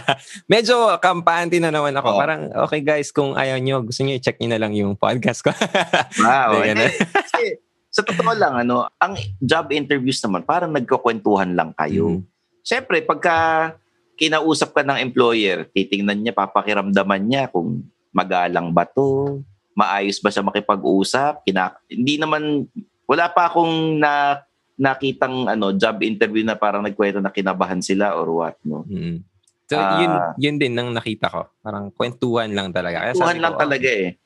Medyo 0.52 0.96
kampante 1.02 1.58
na 1.58 1.70
naman 1.70 1.94
ako. 1.94 2.08
Oo. 2.14 2.18
Parang, 2.18 2.40
okay 2.66 2.80
guys, 2.80 3.10
kung 3.10 3.34
ayaw 3.34 3.58
nyo, 3.58 3.82
gusto 3.84 4.02
nyo, 4.02 4.14
i-check 4.16 4.38
nyo 4.40 4.48
na 4.54 4.60
lang 4.60 4.72
yung 4.74 4.94
podcast 4.98 5.44
ko. 5.44 5.50
Wow. 6.24 6.62
Eh, 6.62 6.94
Kasi, 7.10 7.58
sa 7.90 8.02
totoo 8.02 8.32
lang, 8.34 8.66
ano, 8.66 8.90
ang 8.98 9.14
job 9.38 9.70
interviews 9.70 10.18
naman, 10.24 10.42
parang 10.42 10.72
nagkukwentuhan 10.72 11.52
lang 11.54 11.70
kayo. 11.76 12.18
Mhm. 12.18 12.20
Siyempre, 12.64 13.04
pagka 13.04 13.36
kinausap 14.16 14.72
ka 14.72 14.82
ng 14.86 14.98
employer, 15.04 15.68
titingnan 15.74 16.22
niya, 16.22 16.32
papakiramdaman 16.32 17.22
niya 17.22 17.50
kung 17.50 17.82
magalang 18.14 18.70
ba 18.70 18.86
to, 18.86 19.42
maayos 19.74 20.22
ba 20.22 20.30
siya 20.30 20.46
makipag-usap. 20.46 21.42
Kina- 21.42 21.74
hindi 21.90 22.14
naman, 22.16 22.70
wala 23.04 23.26
pa 23.28 23.50
akong 23.50 23.98
na, 23.98 24.40
nakitang 24.74 25.46
ano, 25.46 25.70
job 25.70 26.02
interview 26.02 26.42
na 26.42 26.54
parang 26.54 26.82
nagkwento 26.82 27.18
na 27.18 27.30
kinabahan 27.30 27.78
sila 27.78 28.14
or 28.14 28.26
what, 28.32 28.56
no? 28.62 28.82
Mhm. 28.86 29.22
So, 29.64 29.78
Ah. 29.78 29.96
yun, 29.96 30.12
yun 30.36 30.56
din 30.58 30.74
ang 30.74 30.90
nakita 30.90 31.30
ko. 31.30 31.46
Parang 31.58 31.90
kwentuhan 31.90 32.50
lang 32.50 32.70
talaga. 32.70 33.00
Kaya 33.00 33.14
Tuhan 33.14 33.38
sabi 33.38 33.42
lang 33.42 33.54
ko, 33.54 33.60
talaga 33.60 33.88
eh. 33.88 34.18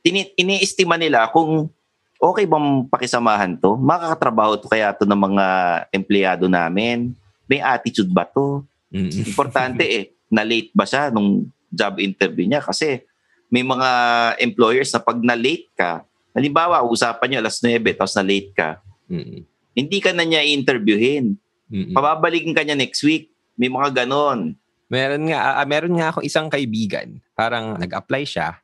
Tini- 0.00 0.32
iniestima 0.34 0.94
nila 0.96 1.28
kung 1.28 1.68
okay 2.16 2.46
bang 2.46 2.86
pakisamahan 2.86 3.58
to? 3.58 3.76
Makakatrabaho 3.76 4.56
to 4.56 4.68
kaya 4.68 4.94
to 4.94 5.04
ng 5.04 5.20
mga 5.20 5.46
empleyado 5.90 6.46
namin? 6.46 7.12
May 7.44 7.58
attitude 7.60 8.08
ba 8.08 8.24
to? 8.24 8.62
Mhm. 8.88 9.26
Importante 9.26 9.82
eh, 9.90 10.14
na-late 10.30 10.70
ba 10.70 10.86
siya 10.86 11.10
nung 11.10 11.44
job 11.66 11.98
interview 11.98 12.46
niya? 12.46 12.62
Kasi 12.62 13.02
may 13.50 13.66
mga 13.66 13.90
employers 14.38 14.94
na 14.94 15.02
pag 15.02 15.18
na-late 15.18 15.66
ka, 15.74 16.06
halimbawa, 16.32 16.86
usapan 16.86 17.26
niyo 17.26 17.38
alas 17.42 17.58
9, 17.58 17.92
tapos 17.98 18.14
na-late 18.14 18.50
ka, 18.54 18.78
Mhm. 19.10 19.42
hindi 19.74 19.98
ka 19.98 20.14
na 20.14 20.22
niya 20.22 20.46
i-interviewin. 20.46 21.34
Mhm. 21.66 21.92
Pababalikin 21.92 22.54
ka 22.54 22.62
niya 22.62 22.78
next 22.78 23.02
week. 23.02 23.34
May 23.58 23.66
mga 23.66 24.06
ganon. 24.06 24.54
Meron 24.90 25.26
nga, 25.30 25.58
ah, 25.58 25.66
meron 25.66 25.94
nga 25.98 26.14
ako 26.14 26.22
isang 26.22 26.50
kaibigan. 26.50 27.18
Parang 27.34 27.78
nag-apply 27.78 28.26
siya. 28.26 28.58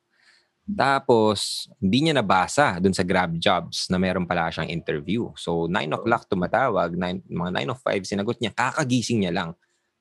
Tapos, 0.67 1.71
hindi 1.79 2.11
niya 2.11 2.19
nabasa 2.19 2.83
dun 2.83 2.91
sa 2.91 3.07
Grab 3.07 3.39
Jobs 3.39 3.87
na 3.87 4.03
meron 4.03 4.27
pala 4.27 4.51
siyang 4.51 4.67
interview. 4.67 5.31
So, 5.39 5.71
9 5.71 5.95
o'clock 5.95 6.27
tumatawag, 6.27 6.99
9, 6.99 7.23
mga 7.23 7.51
9 7.63 7.71
of 7.71 7.79
5, 7.79 8.03
sinagot 8.03 8.43
niya, 8.43 8.51
kakagising 8.51 9.23
niya 9.23 9.31
lang. 9.31 9.51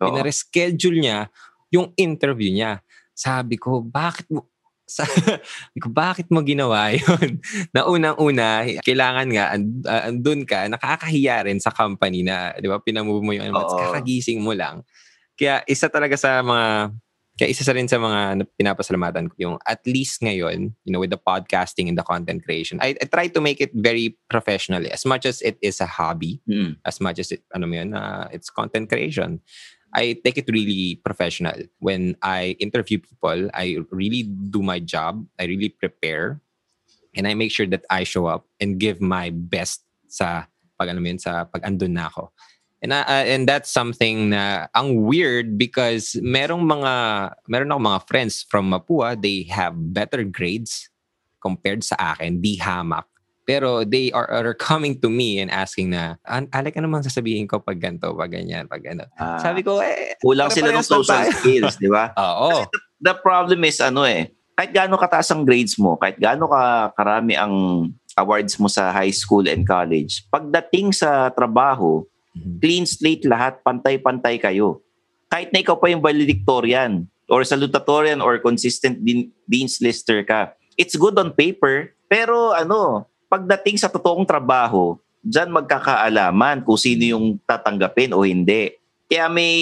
Oo. 0.02 0.10
Pinareschedule 0.10 0.98
niya 0.98 1.30
yung 1.70 1.94
interview 1.94 2.50
niya. 2.50 2.82
Sabi 3.14 3.62
ko, 3.62 3.86
bakit 3.86 4.26
mo, 4.34 4.50
ko, 5.84 5.90
bakit 5.90 6.30
mo 6.30 6.46
ginawa 6.46 6.90
yun? 6.96 7.42
na 7.74 7.86
unang-una, 7.86 8.64
kailangan 8.86 9.28
nga, 9.34 9.46
and, 9.54 9.82
uh, 9.84 10.08
andun 10.08 10.46
ka, 10.46 10.70
nakakahiya 10.70 11.46
rin 11.50 11.58
sa 11.58 11.74
company 11.74 12.22
na, 12.22 12.54
di 12.56 12.70
ba, 12.70 12.78
pinamove 12.78 13.22
mo 13.26 13.34
yung, 13.34 13.50
ano, 13.50 13.66
Oo. 13.66 13.78
kakagising 13.78 14.40
mo 14.46 14.54
lang. 14.54 14.86
Kaya 15.36 15.66
isa 15.68 15.90
talaga 15.90 16.16
sa 16.16 16.40
mga 16.40 16.94
kaya 17.36 17.52
isa 17.52 17.68
sa 17.68 17.76
rin 17.76 17.84
sa 17.84 18.00
mga 18.00 18.40
na- 18.40 18.48
pinapasalamatan 18.56 19.28
ko 19.28 19.36
yung 19.36 19.56
at 19.68 19.84
least 19.84 20.24
ngayon, 20.24 20.72
you 20.88 20.92
know, 20.96 21.04
with 21.04 21.12
the 21.12 21.20
podcasting 21.20 21.92
and 21.92 22.00
the 22.00 22.08
content 22.08 22.40
creation, 22.48 22.80
I, 22.80 22.96
I 22.96 23.12
try 23.12 23.28
to 23.28 23.44
make 23.44 23.60
it 23.60 23.76
very 23.76 24.16
professionally 24.32 24.88
as 24.88 25.04
much 25.04 25.28
as 25.28 25.44
it 25.44 25.60
is 25.60 25.84
a 25.84 25.90
hobby, 25.90 26.40
Mm. 26.48 26.80
as 26.88 27.04
much 27.04 27.20
as 27.20 27.36
it, 27.36 27.44
ano 27.52 27.68
mo 27.68 27.76
yun, 27.76 27.92
uh, 27.92 28.32
it's 28.32 28.48
content 28.48 28.88
creation. 28.88 29.44
I 29.96 30.20
take 30.20 30.38
it 30.38 30.52
really 30.52 31.00
professional. 31.00 31.56
When 31.80 32.20
I 32.20 32.60
interview 32.60 33.00
people, 33.00 33.48
I 33.56 33.80
really 33.90 34.24
do 34.28 34.60
my 34.62 34.84
job. 34.84 35.24
I 35.40 35.48
really 35.48 35.70
prepare. 35.72 36.44
And 37.16 37.24
I 37.26 37.34
make 37.34 37.56
sure 37.56 37.66
that 37.72 37.88
I 37.90 38.04
show 38.04 38.28
up 38.28 38.44
and 38.60 38.76
give 38.76 39.00
my 39.00 39.32
best 39.32 39.88
sa 40.12 40.52
pag 40.76 40.92
ano 40.92 41.00
yun, 41.00 41.16
sa 41.16 41.48
pag 41.48 41.64
andun 41.64 41.96
na 41.96 42.12
ako. 42.12 42.36
And 42.84 42.92
uh, 42.92 43.08
and 43.08 43.48
that's 43.48 43.72
something 43.72 44.36
na 44.36 44.68
ang 44.76 45.08
weird 45.08 45.56
because 45.56 46.20
merong 46.20 46.68
mga 46.68 46.92
meron 47.48 47.72
ako 47.72 47.80
mga 47.80 48.02
friends 48.12 48.44
from 48.44 48.76
Mapua, 48.76 49.16
they 49.16 49.48
have 49.48 49.74
better 49.96 50.28
grades 50.28 50.92
compared 51.40 51.88
sa 51.88 51.96
akin, 51.96 52.44
di 52.44 52.60
hamak. 52.60 53.08
Pero 53.46 53.86
they 53.86 54.10
are, 54.10 54.26
are 54.26 54.58
coming 54.58 54.98
to 54.98 55.08
me 55.08 55.38
and 55.38 55.54
asking 55.54 55.94
na, 55.94 56.18
"An- 56.26 56.50
Alec, 56.50 56.76
ano 56.76 56.90
mang 56.90 57.06
sasabihin 57.06 57.46
ko 57.46 57.62
pag 57.62 57.78
ganito, 57.78 58.10
pag 58.12 58.34
ganyan, 58.34 58.66
pag 58.66 58.82
ano. 58.90 59.06
Ah, 59.16 59.38
Sabi 59.38 59.62
ko, 59.62 59.78
eh, 59.80 60.18
kulang 60.18 60.50
sila 60.50 60.74
ng 60.74 60.82
social 60.82 61.30
tayo. 61.30 61.38
skills, 61.38 61.78
di 61.78 61.86
ba? 61.86 62.10
Oo. 62.18 62.66
the 62.98 63.14
problem 63.14 63.62
is 63.62 63.78
ano 63.78 64.02
eh, 64.02 64.34
kahit 64.58 64.74
gaano 64.74 64.98
kataas 64.98 65.30
ang 65.30 65.46
grades 65.46 65.78
mo, 65.78 65.94
kahit 65.94 66.18
gaano 66.18 66.50
ka 66.50 66.90
karami 66.98 67.38
ang 67.38 67.54
awards 68.16 68.58
mo 68.58 68.66
sa 68.66 68.90
high 68.90 69.14
school 69.14 69.46
and 69.46 69.62
college, 69.64 70.26
pagdating 70.28 70.90
sa 70.90 71.30
trabaho, 71.30 72.02
Mhm. 72.34 72.60
clean 72.60 72.84
slate 72.84 73.24
lahat, 73.24 73.62
pantay-pantay 73.62 74.42
kayo. 74.42 74.82
Kahit 75.28 75.52
na 75.52 75.62
ikaw 75.62 75.76
pa 75.76 75.88
yung 75.88 76.02
valedictorian 76.02 77.06
or 77.28 77.44
salutatorian 77.44 78.20
or 78.20 78.40
consistent 78.40 79.00
dean's 79.46 79.80
lister 79.80 80.24
ka, 80.24 80.52
it's 80.76 80.96
good 80.96 81.16
on 81.16 81.32
paper, 81.32 81.96
pero 82.08 82.52
ano, 82.52 83.06
pagdating 83.36 83.76
sa 83.76 83.92
totoong 83.92 84.24
trabaho, 84.24 84.96
dyan 85.20 85.52
magkakaalaman 85.52 86.64
kung 86.64 86.80
sino 86.80 87.04
yung 87.04 87.36
tatanggapin 87.44 88.16
o 88.16 88.24
hindi. 88.24 88.80
Kaya 89.06 89.28
may 89.30 89.54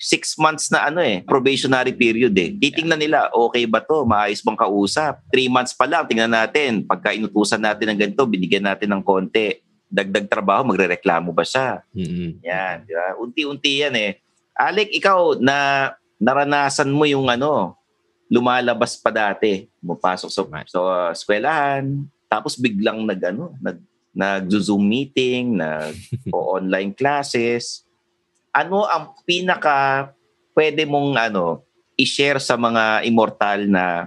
six 0.00 0.34
months 0.40 0.72
na 0.72 0.88
ano 0.88 1.04
eh, 1.04 1.22
probationary 1.22 1.92
period 1.94 2.34
eh. 2.34 2.56
Titingnan 2.56 2.98
nila, 2.98 3.28
okay 3.30 3.68
ba 3.68 3.84
to? 3.84 4.02
Maayos 4.08 4.42
bang 4.42 4.58
kausap? 4.58 5.22
Three 5.30 5.46
months 5.46 5.76
pa 5.76 5.86
lang, 5.86 6.08
tingnan 6.08 6.32
natin. 6.32 6.82
Pagka 6.82 7.14
inutusan 7.14 7.62
natin 7.62 7.94
ng 7.94 7.98
ganito, 8.00 8.26
binigyan 8.26 8.66
natin 8.66 8.90
ng 8.90 9.04
konti. 9.04 9.60
Dagdag 9.86 10.26
trabaho, 10.26 10.66
magrereklamo 10.66 11.30
ba 11.30 11.46
siya? 11.46 11.84
Mhm. 11.94 12.42
Yan, 12.42 12.76
di 12.88 12.92
ba? 12.96 13.14
Unti-unti 13.22 13.86
yan 13.86 13.94
eh. 13.94 14.18
Alec, 14.58 14.90
ikaw, 14.90 15.38
na 15.38 15.92
naranasan 16.18 16.90
mo 16.90 17.06
yung 17.06 17.30
ano, 17.30 17.78
lumalabas 18.26 18.98
pa 18.98 19.14
dati. 19.14 19.70
Pumapasok 19.78 20.30
sa, 20.32 20.42
sa 20.66 20.78
uh, 20.82 21.08
eskwelahan, 21.14 22.02
tapos 22.28 22.60
biglang 22.60 23.08
nag, 23.08 23.20
ano, 23.24 23.56
nag, 23.58 23.80
nag-zoom 24.12 24.84
meeting, 24.84 25.56
nag 25.58 25.96
o 26.34 26.60
online 26.60 26.92
classes. 26.92 27.82
Ano 28.52 28.84
ang 28.84 29.16
pinaka 29.24 30.12
pwede 30.52 30.84
mong 30.84 31.16
ano, 31.16 31.64
i-share 31.98 32.38
sa 32.38 32.54
mga 32.54 33.02
immortal 33.08 33.66
na 33.66 34.06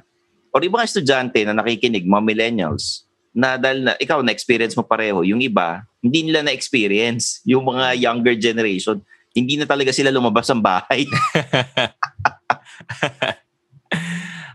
o 0.52 0.60
yung 0.60 0.76
mga 0.76 0.88
estudyante 0.88 1.40
na 1.48 1.56
nakikinig, 1.56 2.04
mga 2.04 2.24
millennials, 2.28 3.08
na 3.32 3.56
dahil 3.56 3.88
na, 3.88 3.96
ikaw 3.96 4.20
na-experience 4.20 4.76
mo 4.76 4.84
pareho, 4.84 5.24
yung 5.24 5.40
iba, 5.40 5.88
hindi 6.04 6.28
nila 6.28 6.44
na-experience. 6.44 7.40
Yung 7.48 7.64
mga 7.64 7.96
younger 7.96 8.36
generation, 8.36 9.00
hindi 9.32 9.56
na 9.56 9.64
talaga 9.64 9.96
sila 9.96 10.12
lumabas 10.12 10.52
ng 10.52 10.60
bahay. 10.60 11.08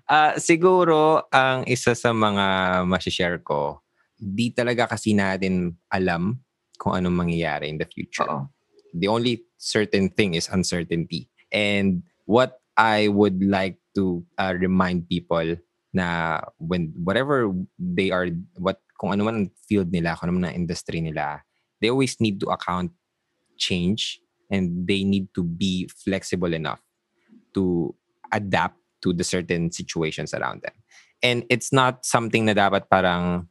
Ah, 0.06 0.38
siguro 0.38 1.26
ang 1.34 1.66
isa 1.66 1.90
sa 1.98 2.14
mga 2.14 2.46
masishare 2.86 3.42
ko, 3.42 3.82
di 4.14 4.54
talaga 4.54 4.86
kasi 4.86 5.18
natin 5.18 5.74
alam 5.90 6.38
kung 6.78 6.94
anong 6.94 7.26
mangyayari 7.26 7.66
in 7.66 7.78
the 7.82 7.88
future. 7.90 8.22
Oo. 8.22 8.46
The 8.94 9.10
only 9.10 9.42
certain 9.58 10.08
thing 10.14 10.38
is 10.38 10.46
uncertainty. 10.46 11.28
And 11.50 12.06
what 12.24 12.62
I 12.78 13.10
would 13.10 13.42
like 13.42 13.82
to 13.98 14.22
uh, 14.38 14.54
remind 14.54 15.08
people 15.10 15.58
na 15.90 16.40
when 16.60 16.92
whatever 17.02 17.50
they 17.80 18.12
are 18.12 18.28
what 18.60 18.84
kung 19.00 19.10
ano 19.10 19.26
man 19.26 19.36
ang 19.36 19.48
field 19.66 19.90
nila, 19.90 20.14
kung 20.14 20.30
ano 20.30 20.38
man 20.38 20.52
ang 20.52 20.56
industry 20.56 21.02
nila, 21.02 21.42
they 21.80 21.90
always 21.90 22.16
need 22.20 22.38
to 22.40 22.48
account 22.52 22.92
change 23.58 24.20
and 24.52 24.86
they 24.86 25.02
need 25.02 25.26
to 25.34 25.42
be 25.42 25.88
flexible 25.90 26.52
enough 26.54 26.80
to 27.56 27.90
adapt 28.30 28.76
to 29.02 29.12
the 29.12 29.24
certain 29.24 29.72
situations 29.72 30.32
around 30.32 30.62
them. 30.62 30.76
And 31.24 31.44
it's 31.48 31.72
not 31.72 32.04
something 32.04 32.44
na 32.44 32.54
dapat 32.54 32.88
parang 32.92 33.48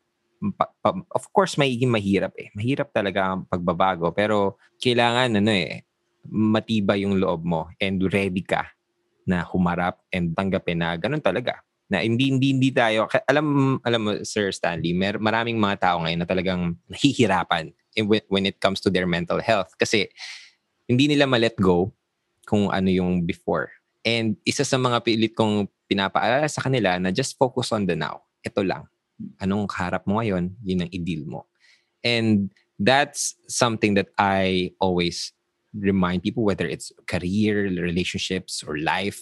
pa, 0.57 0.69
pa, 0.83 0.93
of 1.15 1.25
course 1.33 1.57
magiging 1.57 1.89
mahirap 1.89 2.33
eh. 2.37 2.53
Mahirap 2.53 2.93
talaga 2.93 3.33
ang 3.33 3.49
pagbabago 3.49 4.13
pero 4.13 4.59
kailangan 4.77 5.41
ano 5.41 5.51
eh 5.53 5.85
matibay 6.29 7.05
yung 7.05 7.21
loob 7.21 7.45
mo 7.45 7.69
and 7.77 8.01
ready 8.09 8.41
ka 8.41 8.65
na 9.25 9.41
humarap 9.45 10.01
and 10.13 10.33
tanggapin 10.37 10.81
na 10.81 10.97
ganun 10.97 11.21
talaga. 11.21 11.61
Na 11.85 12.01
hindi 12.01 12.33
hindi 12.33 12.53
hindi 12.53 12.69
tayo 12.73 13.05
alam 13.29 13.77
alam 13.85 14.01
mo 14.01 14.11
Sir 14.25 14.49
Stanley, 14.49 14.93
mer, 14.93 15.21
maraming 15.21 15.57
mga 15.57 15.77
tao 15.81 15.97
ngayon 16.01 16.19
na 16.21 16.29
talagang 16.29 16.61
nahihirapan 16.89 17.73
when 18.29 18.45
it 18.45 18.57
comes 18.57 18.81
to 18.81 18.89
their 18.89 19.05
mental 19.05 19.37
health 19.39 19.71
kasi 19.77 20.09
hindi 20.85 21.09
nila 21.09 21.25
ma-let 21.25 21.57
go 21.57 21.93
kung 22.45 22.69
ano 22.69 22.89
yung 22.89 23.25
before. 23.25 23.69
And 24.05 24.37
isa 24.45 24.61
sa 24.61 24.77
mga 24.77 25.01
pilit 25.01 25.33
kong 25.33 25.65
pinapaalala 25.89 26.45
sa 26.45 26.61
kanila 26.61 27.01
na 27.01 27.09
just 27.09 27.33
focus 27.41 27.73
on 27.73 27.89
the 27.89 27.97
now. 27.97 28.21
Ito 28.45 28.61
lang. 28.61 28.85
Anong 29.41 29.65
kaharap 29.65 30.05
mo 30.05 30.21
ngayon, 30.21 30.53
yun 30.61 30.85
ang 30.85 30.91
i-deal 30.93 31.25
mo. 31.25 31.49
And 32.05 32.53
that's 32.77 33.33
something 33.49 33.97
that 33.97 34.13
I 34.21 34.77
always 34.77 35.33
remind 35.73 36.21
people, 36.21 36.45
whether 36.45 36.69
it's 36.69 36.93
career, 37.09 37.65
relationships, 37.65 38.61
or 38.61 38.77
life. 38.77 39.19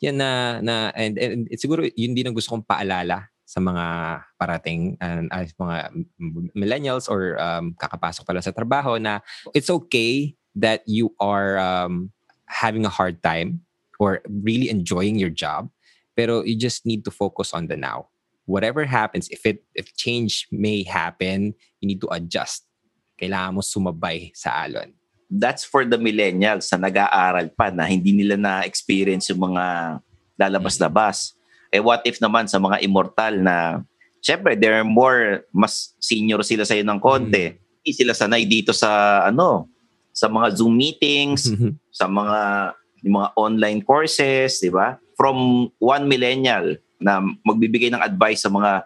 Yan 0.00 0.16
na, 0.16 0.60
na 0.64 0.92
and, 0.96 1.20
and 1.20 1.48
it's 1.52 1.64
siguro 1.64 1.84
yun 1.96 2.16
din 2.16 2.28
ang 2.28 2.36
gusto 2.36 2.56
kong 2.56 2.64
paalala 2.64 3.28
sa 3.46 3.62
mga 3.62 3.84
parating 4.36 4.98
uh, 4.98 5.22
uh, 5.30 5.46
mga 5.46 5.76
millennials 6.52 7.06
or 7.06 7.38
um, 7.38 7.72
kakapasok 7.78 8.26
pa 8.26 8.32
lang 8.34 8.44
sa 8.44 8.52
trabaho 8.52 8.98
na 8.98 9.22
it's 9.54 9.70
okay 9.70 10.34
that 10.52 10.82
you 10.84 11.14
are 11.22 11.56
um, 11.56 12.10
having 12.50 12.84
a 12.84 12.92
hard 12.92 13.22
time 13.22 13.62
or 13.98 14.20
really 14.28 14.68
enjoying 14.68 15.16
your 15.16 15.32
job 15.32 15.68
pero 16.16 16.42
you 16.42 16.56
just 16.56 16.84
need 16.84 17.04
to 17.04 17.12
focus 17.12 17.52
on 17.52 17.68
the 17.68 17.76
now 17.76 18.08
whatever 18.48 18.84
happens 18.84 19.28
if 19.28 19.44
it 19.44 19.64
if 19.74 19.92
change 19.96 20.48
may 20.52 20.82
happen 20.82 21.52
you 21.80 21.86
need 21.86 22.00
to 22.00 22.10
adjust 22.12 22.64
kailangan 23.16 23.56
mo 23.56 23.62
sumabay 23.64 24.30
sa 24.36 24.64
alon 24.64 24.92
that's 25.30 25.66
for 25.66 25.82
the 25.82 25.98
millennials 25.98 26.70
na 26.70 26.86
nag-aaral 26.86 27.50
pa 27.54 27.74
na 27.74 27.84
hindi 27.86 28.14
nila 28.14 28.38
na-experience 28.38 29.30
yung 29.34 29.52
mga 29.52 29.98
lalabas-labas. 30.38 31.34
Eh 31.74 31.82
what 31.82 32.04
if 32.06 32.22
naman 32.22 32.46
sa 32.46 32.62
mga 32.62 32.78
immortal 32.86 33.34
na 33.42 33.82
syempre 34.22 34.54
they're 34.54 34.86
more 34.86 35.42
mas 35.50 35.96
senior 35.98 36.40
sila 36.46 36.62
sa 36.62 36.78
ng 36.78 37.02
konti. 37.02 37.52
Mm. 37.52 37.58
Hindi 37.82 37.92
sila 37.92 38.12
sanay 38.14 38.46
dito 38.46 38.70
sa 38.70 39.22
ano 39.26 39.66
sa 40.16 40.32
mga 40.32 40.48
Zoom 40.56 40.80
meetings, 40.80 41.52
mm-hmm. 41.52 41.76
sa 41.92 42.08
mga 42.08 42.38
yung 43.02 43.20
mga 43.20 43.28
online 43.36 43.80
courses, 43.84 44.60
di 44.60 44.72
ba? 44.72 44.96
From 45.16 45.68
one 45.80 46.04
millennial 46.08 46.76
na 47.00 47.20
magbibigay 47.44 47.92
ng 47.92 48.00
advice 48.00 48.44
sa 48.44 48.52
mga 48.52 48.84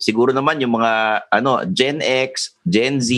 siguro 0.00 0.32
naman 0.32 0.58
yung 0.64 0.80
mga 0.80 1.24
ano 1.28 1.60
Gen 1.70 2.00
X, 2.00 2.56
Gen 2.64 2.98
Z, 2.98 3.10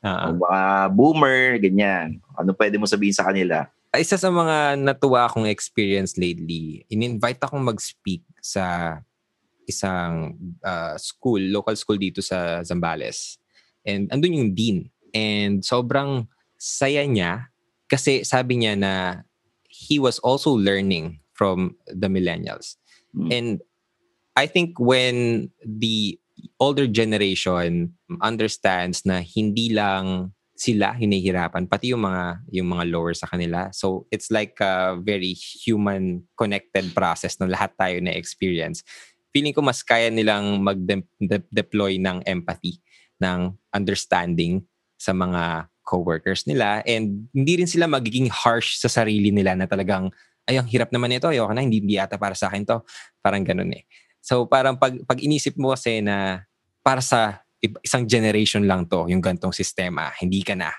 uh-huh. 0.00 0.38
mga 0.38 0.60
boomer, 0.94 1.58
ganyan. 1.58 2.22
Ano 2.38 2.54
pwede 2.54 2.78
mo 2.78 2.86
sabihin 2.86 3.16
sa 3.16 3.26
kanila? 3.26 3.66
Isa 3.96 4.14
sa 4.20 4.30
mga 4.30 4.78
natuwa 4.78 5.26
akong 5.26 5.50
experience 5.50 6.14
lately, 6.14 6.86
in-invite 6.92 7.42
akong 7.42 7.64
mag-speak 7.64 8.22
sa 8.38 8.96
isang 9.68 10.38
uh, 10.62 10.94
school, 10.96 11.40
local 11.52 11.74
school 11.74 11.98
dito 11.98 12.22
sa 12.22 12.62
Zambales. 12.64 13.36
And 13.82 14.08
andun 14.08 14.38
yung 14.38 14.52
dean. 14.54 14.78
And 15.12 15.64
sobrang 15.64 16.28
saya 16.56 17.04
niya 17.04 17.48
kasi 17.88 18.22
sabi 18.22 18.60
niya 18.60 18.76
na 18.76 18.92
he 19.78 20.02
was 20.02 20.18
also 20.26 20.50
learning 20.50 21.22
from 21.38 21.78
the 21.86 22.10
millennials. 22.10 22.74
Mm. 23.14 23.30
And 23.30 23.50
I 24.34 24.50
think 24.50 24.74
when 24.82 25.50
the 25.62 26.18
older 26.58 26.90
generation 26.90 27.94
understands 28.18 29.06
na 29.06 29.22
hindi 29.22 29.70
lang 29.70 30.34
sila 30.58 30.90
hinihirapan 30.98 31.70
pati 31.70 31.94
yung 31.94 32.02
mga 32.02 32.42
yung 32.50 32.74
mga 32.74 32.84
lower 32.90 33.14
sa 33.14 33.30
kanila 33.30 33.70
so 33.70 34.10
it's 34.10 34.26
like 34.26 34.58
a 34.58 34.98
very 34.98 35.30
human 35.30 36.26
connected 36.34 36.82
process 36.98 37.38
na 37.38 37.46
lahat 37.46 37.70
tayo 37.78 38.02
na 38.02 38.10
experience 38.10 38.82
feeling 39.30 39.54
ko 39.54 39.62
mas 39.62 39.86
kaya 39.86 40.10
nilang 40.10 40.58
mag-deploy 40.58 42.02
ng 42.02 42.26
empathy 42.26 42.82
ng 43.22 43.54
understanding 43.70 44.66
sa 44.98 45.14
mga 45.14 45.70
coworkers 45.88 46.44
nila 46.44 46.84
and 46.84 47.32
hindi 47.32 47.64
rin 47.64 47.68
sila 47.68 47.88
magiging 47.88 48.28
harsh 48.28 48.76
sa 48.76 48.92
sarili 48.92 49.32
nila 49.32 49.56
na 49.56 49.64
talagang 49.64 50.12
ay 50.44 50.60
ang 50.60 50.68
hirap 50.68 50.92
naman 50.92 51.16
ito 51.16 51.32
ayoko 51.32 51.56
na 51.56 51.64
hindi, 51.64 51.80
hindi 51.80 51.96
ata 51.96 52.20
para 52.20 52.36
sa 52.36 52.52
akin 52.52 52.68
to 52.68 52.84
parang 53.24 53.40
ganun 53.40 53.72
eh 53.72 53.88
So 54.28 54.44
parang 54.44 54.76
pag, 54.76 54.92
pag 55.08 55.18
inisip 55.22 55.56
mo 55.56 55.72
kasi 55.72 56.02
na 56.02 56.44
para 56.82 57.00
sa 57.00 57.40
isang 57.82 58.06
generation 58.06 58.68
lang 58.68 58.86
to, 58.86 59.08
yung 59.08 59.24
gantong 59.24 59.56
sistema, 59.56 60.12
hindi 60.20 60.44
ka 60.44 60.52
na, 60.52 60.70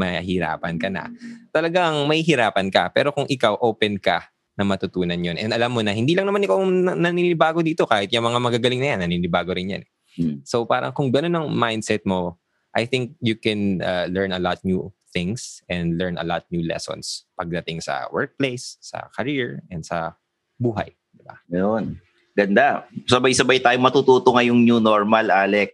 mahirapan 0.00 0.74
ka 0.80 0.88
na. 0.90 1.12
Talagang 1.52 2.08
may 2.08 2.24
hirapan 2.24 2.72
ka. 2.72 2.90
Pero 2.96 3.12
kung 3.12 3.28
ikaw 3.28 3.60
open 3.62 4.00
ka 4.00 4.26
na 4.56 4.64
matutunan 4.64 5.20
yun. 5.20 5.36
And 5.36 5.52
alam 5.52 5.76
mo 5.76 5.84
na, 5.84 5.92
hindi 5.92 6.16
lang 6.16 6.24
naman 6.24 6.40
ikaw 6.42 6.56
naninibago 6.96 7.60
dito. 7.60 7.84
Kahit 7.84 8.08
yung 8.16 8.24
mga 8.24 8.40
magagaling 8.40 8.80
na 8.80 8.88
yan, 8.96 9.00
naninibago 9.04 9.52
rin 9.52 9.76
yan. 9.76 9.82
Hmm. 10.16 10.40
So 10.48 10.64
parang 10.64 10.96
kung 10.96 11.12
ganun 11.12 11.36
ang 11.36 11.46
mindset 11.52 12.02
mo, 12.08 12.40
I 12.76 12.84
think 12.84 13.16
you 13.24 13.40
can 13.40 13.80
uh, 13.80 14.04
learn 14.12 14.36
a 14.36 14.38
lot 14.38 14.60
new 14.60 14.92
things 15.16 15.64
and 15.64 15.96
learn 15.96 16.20
a 16.20 16.26
lot 16.28 16.44
new 16.52 16.60
lessons 16.60 17.24
pagdating 17.40 17.80
sa 17.80 18.04
workplace, 18.12 18.76
sa 18.84 19.08
career, 19.16 19.64
and 19.72 19.80
sa 19.80 20.20
buhay. 20.60 20.92
Diba? 21.16 21.40
Yun. 21.48 21.96
Ganda. 22.36 22.84
Sabay-sabay 23.08 23.64
tayo 23.64 23.80
matututo 23.80 24.36
ngayong 24.36 24.60
new 24.60 24.76
normal, 24.76 25.32
Alec. 25.32 25.72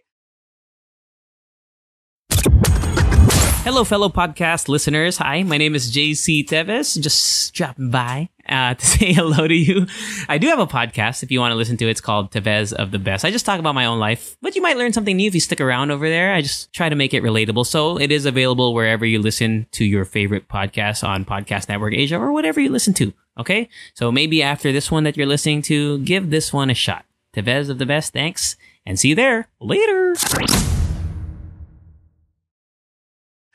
Hello, 3.63 3.85
fellow 3.85 4.09
podcast 4.09 4.67
listeners. 4.67 5.15
Hi, 5.19 5.41
my 5.41 5.57
name 5.57 5.73
is 5.73 5.89
JC 5.89 6.45
Teves. 6.45 6.99
Just 6.99 7.53
dropping 7.53 7.91
by 7.91 8.27
uh, 8.49 8.73
to 8.73 8.85
say 8.85 9.13
hello 9.13 9.47
to 9.47 9.55
you. 9.55 9.87
I 10.27 10.37
do 10.37 10.47
have 10.47 10.59
a 10.59 10.67
podcast 10.67 11.23
if 11.23 11.31
you 11.31 11.39
want 11.39 11.53
to 11.53 11.55
listen 11.55 11.77
to 11.77 11.87
it. 11.87 11.91
It's 11.91 12.01
called 12.01 12.29
Tevez 12.29 12.73
of 12.73 12.91
the 12.91 12.99
Best. 12.99 13.23
I 13.23 13.31
just 13.31 13.45
talk 13.45 13.61
about 13.61 13.73
my 13.73 13.85
own 13.85 13.99
life, 13.99 14.35
but 14.41 14.57
you 14.57 14.61
might 14.61 14.75
learn 14.75 14.91
something 14.91 15.15
new 15.15 15.29
if 15.29 15.33
you 15.33 15.39
stick 15.39 15.61
around 15.61 15.91
over 15.91 16.09
there. 16.09 16.33
I 16.33 16.41
just 16.41 16.73
try 16.73 16.89
to 16.89 16.95
make 16.97 17.13
it 17.13 17.23
relatable. 17.23 17.65
So 17.65 17.97
it 17.97 18.11
is 18.11 18.25
available 18.25 18.73
wherever 18.73 19.05
you 19.05 19.19
listen 19.19 19.65
to 19.71 19.85
your 19.85 20.03
favorite 20.03 20.49
podcast 20.49 21.07
on 21.07 21.23
Podcast 21.23 21.69
Network 21.69 21.93
Asia 21.93 22.19
or 22.19 22.33
whatever 22.33 22.59
you 22.59 22.69
listen 22.69 22.93
to. 22.95 23.13
Okay? 23.39 23.69
So 23.93 24.11
maybe 24.11 24.43
after 24.43 24.73
this 24.73 24.91
one 24.91 25.05
that 25.05 25.15
you're 25.15 25.25
listening 25.25 25.61
to, 25.63 25.99
give 25.99 26.31
this 26.31 26.51
one 26.51 26.69
a 26.69 26.75
shot. 26.75 27.05
Tevez 27.33 27.69
of 27.69 27.77
the 27.77 27.85
Best, 27.85 28.11
thanks, 28.11 28.57
and 28.85 28.99
see 28.99 29.07
you 29.07 29.15
there. 29.15 29.47
Later. 29.61 30.15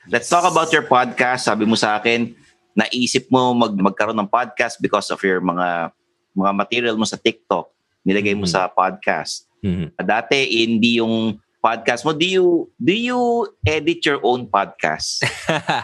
Let's 0.09 0.25
talk 0.25 0.41
about 0.41 0.73
your 0.73 0.89
podcast. 0.89 1.45
Sabi 1.45 1.69
mo 1.69 1.77
sa 1.77 2.01
akin, 2.01 2.33
naisip 2.73 3.29
mo 3.29 3.53
mag 3.53 3.77
magkaroon 3.77 4.17
ng 4.17 4.25
podcast 4.25 4.81
because 4.81 5.05
of 5.13 5.21
your 5.21 5.37
mga 5.37 5.93
mga 6.33 6.51
material 6.57 6.95
mo 6.97 7.05
sa 7.05 7.13
TikTok. 7.13 7.69
Nilagay 8.01 8.33
mo 8.33 8.49
mm-hmm. 8.49 8.57
sa 8.57 8.73
podcast. 8.73 9.45
Mm-hmm. 9.61 10.01
Dati 10.01 10.65
hindi 10.65 10.97
yung 10.97 11.37
podcast 11.61 12.09
mo. 12.09 12.17
Do 12.17 12.25
you 12.25 12.73
do 12.81 12.89
you 12.89 13.53
edit 13.61 14.01
your 14.01 14.17
own 14.25 14.49
podcast? 14.49 15.21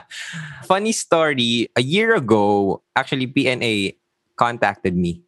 Funny 0.70 0.96
story, 0.98 1.70
a 1.78 1.84
year 1.86 2.18
ago, 2.18 2.82
actually 2.98 3.30
PNA 3.30 3.94
contacted 4.34 4.98
me 4.98 5.25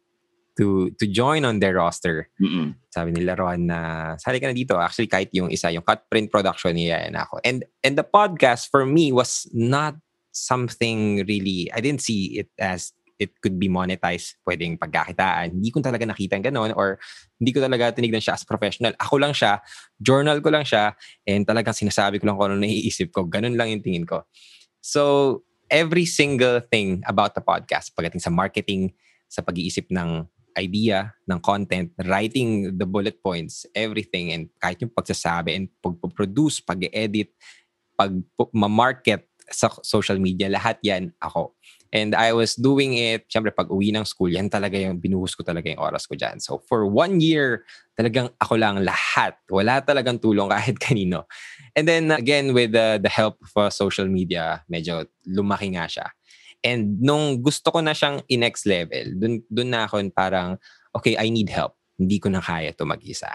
to 0.58 0.90
to 0.98 1.06
join 1.06 1.46
on 1.46 1.62
their 1.62 1.78
roster. 1.78 2.26
Mm-mm. 2.42 2.74
Sabi 2.90 3.14
nila 3.14 3.38
Ron 3.38 3.70
na 3.70 3.80
sali 4.18 4.42
ka 4.42 4.50
na 4.50 4.56
dito. 4.58 4.74
Actually 4.74 5.06
kahit 5.06 5.30
yung 5.30 5.54
isa 5.54 5.70
yung 5.70 5.86
cut 5.86 6.02
print 6.10 6.34
production 6.34 6.74
niya 6.74 7.06
na 7.14 7.22
ako. 7.22 7.38
And 7.46 7.62
and 7.86 7.94
the 7.94 8.02
podcast 8.02 8.66
for 8.66 8.82
me 8.82 9.14
was 9.14 9.46
not 9.54 9.94
something 10.34 11.22
really 11.30 11.70
I 11.70 11.78
didn't 11.78 12.02
see 12.02 12.42
it 12.42 12.50
as 12.58 12.90
it 13.18 13.34
could 13.42 13.58
be 13.58 13.66
monetized, 13.66 14.38
pwedeng 14.46 14.78
pagkakitaan. 14.78 15.58
Hindi 15.58 15.70
ko 15.74 15.82
talaga 15.82 16.06
nakita 16.06 16.38
ng 16.38 16.46
ganun 16.50 16.70
or 16.78 17.02
hindi 17.42 17.50
ko 17.50 17.58
talaga 17.58 17.90
tinignan 17.90 18.22
siya 18.22 18.38
as 18.38 18.46
professional. 18.46 18.94
Ako 18.94 19.18
lang 19.18 19.34
siya, 19.34 19.58
journal 19.98 20.38
ko 20.38 20.54
lang 20.54 20.62
siya, 20.62 20.94
and 21.26 21.42
talagang 21.42 21.74
sinasabi 21.74 22.22
ko 22.22 22.30
lang 22.30 22.38
kung 22.38 22.54
ano 22.54 22.62
naiisip 22.62 23.10
ko. 23.10 23.26
Ganun 23.26 23.58
lang 23.58 23.74
yung 23.74 23.82
tingin 23.82 24.06
ko. 24.06 24.22
So, 24.78 25.42
every 25.66 26.06
single 26.06 26.62
thing 26.62 27.02
about 27.10 27.34
the 27.34 27.42
podcast, 27.42 27.90
pagdating 27.98 28.22
sa 28.22 28.30
marketing, 28.30 28.94
sa 29.26 29.42
pag-iisip 29.42 29.90
ng 29.90 30.24
idea 30.56 31.12
ng 31.28 31.40
content, 31.40 31.92
writing 32.06 32.76
the 32.76 32.86
bullet 32.86 33.20
points, 33.20 33.66
everything, 33.74 34.32
and 34.32 34.48
kahit 34.62 34.80
yung 34.80 34.94
pagsasabi 34.94 35.56
and 35.56 35.66
pag-produce, 35.82 36.60
pag-edit, 36.64 37.34
pag-market, 37.98 39.28
sa 39.48 39.72
social 39.80 40.20
media, 40.20 40.48
lahat 40.48 40.76
yan 40.84 41.12
ako. 41.24 41.56
And 41.88 42.12
I 42.12 42.36
was 42.36 42.52
doing 42.52 43.00
it, 43.00 43.24
syempre 43.32 43.48
pag 43.48 43.72
uwi 43.72 43.96
ng 43.96 44.04
school, 44.04 44.28
yan 44.28 44.52
talaga 44.52 44.76
yung 44.76 45.00
binuhos 45.00 45.32
ko 45.32 45.40
talaga 45.40 45.72
yung 45.72 45.80
oras 45.80 46.04
ko 46.04 46.20
dyan. 46.20 46.36
So 46.36 46.60
for 46.68 46.84
one 46.84 47.16
year, 47.24 47.64
talagang 47.96 48.28
ako 48.36 48.60
lang 48.60 48.84
lahat. 48.84 49.40
Wala 49.48 49.80
talagang 49.80 50.20
tulong 50.20 50.52
kahit 50.54 50.76
kanino. 50.76 51.24
And 51.72 51.88
then 51.88 52.12
again, 52.12 52.52
with 52.52 52.76
the, 52.76 53.00
the 53.00 53.08
help 53.08 53.40
of 53.40 53.52
uh, 53.56 53.70
social 53.72 54.04
media, 54.04 54.60
medyo 54.68 55.08
lumaki 55.24 55.72
nga 55.72 55.88
siya. 55.88 56.06
And 56.62 56.98
nung 56.98 57.38
gusto 57.38 57.70
ko 57.70 57.78
na 57.78 57.94
siyang 57.94 58.22
i-next 58.26 58.66
level, 58.66 59.14
dun, 59.14 59.42
dun 59.46 59.70
na 59.70 59.86
ako 59.86 60.02
parang, 60.10 60.58
okay, 60.94 61.14
I 61.14 61.30
need 61.30 61.48
help. 61.50 61.78
Hindi 61.98 62.18
ko 62.18 62.30
na 62.30 62.42
kaya 62.42 62.74
to 62.74 62.86
mag-isa. 62.86 63.30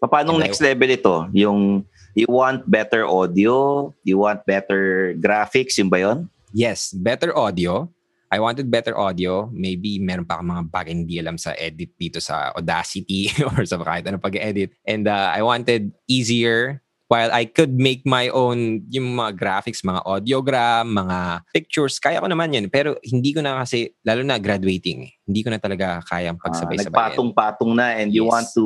Paano 0.00 0.36
And 0.36 0.44
I- 0.44 0.46
next 0.48 0.60
level 0.60 0.88
ito? 0.92 1.16
Yung 1.32 1.84
you 2.12 2.28
want 2.28 2.68
better 2.68 3.08
audio, 3.08 3.88
you 4.04 4.20
want 4.20 4.44
better 4.44 5.16
graphics, 5.16 5.76
yung 5.80 5.88
ba 5.88 6.00
yun? 6.00 6.28
Yes, 6.52 6.92
better 6.92 7.36
audio. 7.36 7.88
I 8.26 8.42
wanted 8.42 8.68
better 8.68 8.96
audio. 8.98 9.46
Maybe 9.54 10.02
meron 10.02 10.26
pa 10.26 10.36
akong 10.36 10.50
mga 10.50 10.64
bagay 10.68 10.92
hindi 10.92 11.16
alam 11.22 11.38
sa 11.38 11.54
edit 11.54 11.94
dito 11.94 12.18
sa 12.18 12.50
Audacity 12.58 13.30
or 13.54 13.62
sa 13.64 13.78
kahit 13.78 14.04
ano 14.08 14.18
pag-edit. 14.18 14.74
And 14.82 15.06
uh, 15.06 15.30
I 15.30 15.46
wanted 15.46 15.94
easier 16.10 16.82
while 17.06 17.30
I 17.30 17.46
could 17.46 17.78
make 17.78 18.02
my 18.02 18.26
own 18.30 18.82
yung 18.90 19.14
mga 19.14 19.38
graphics, 19.38 19.86
mga 19.86 20.02
audiogram, 20.02 20.90
mga 20.90 21.46
pictures, 21.54 22.02
kaya 22.02 22.18
ko 22.18 22.26
naman 22.26 22.50
yun. 22.50 22.66
Pero 22.66 22.98
hindi 23.06 23.30
ko 23.30 23.40
na 23.46 23.62
kasi, 23.62 23.94
lalo 24.02 24.26
na 24.26 24.42
graduating, 24.42 25.06
eh, 25.06 25.12
hindi 25.22 25.46
ko 25.46 25.54
na 25.54 25.62
talaga 25.62 26.02
kayang 26.02 26.34
Ah, 26.42 26.50
pagsabay-sabay. 26.50 26.90
nagpatong-patong 26.90 27.72
na 27.78 27.94
and 27.94 28.10
you 28.10 28.26
Yes. 28.26 28.32
want 28.34 28.48
to 28.54 28.64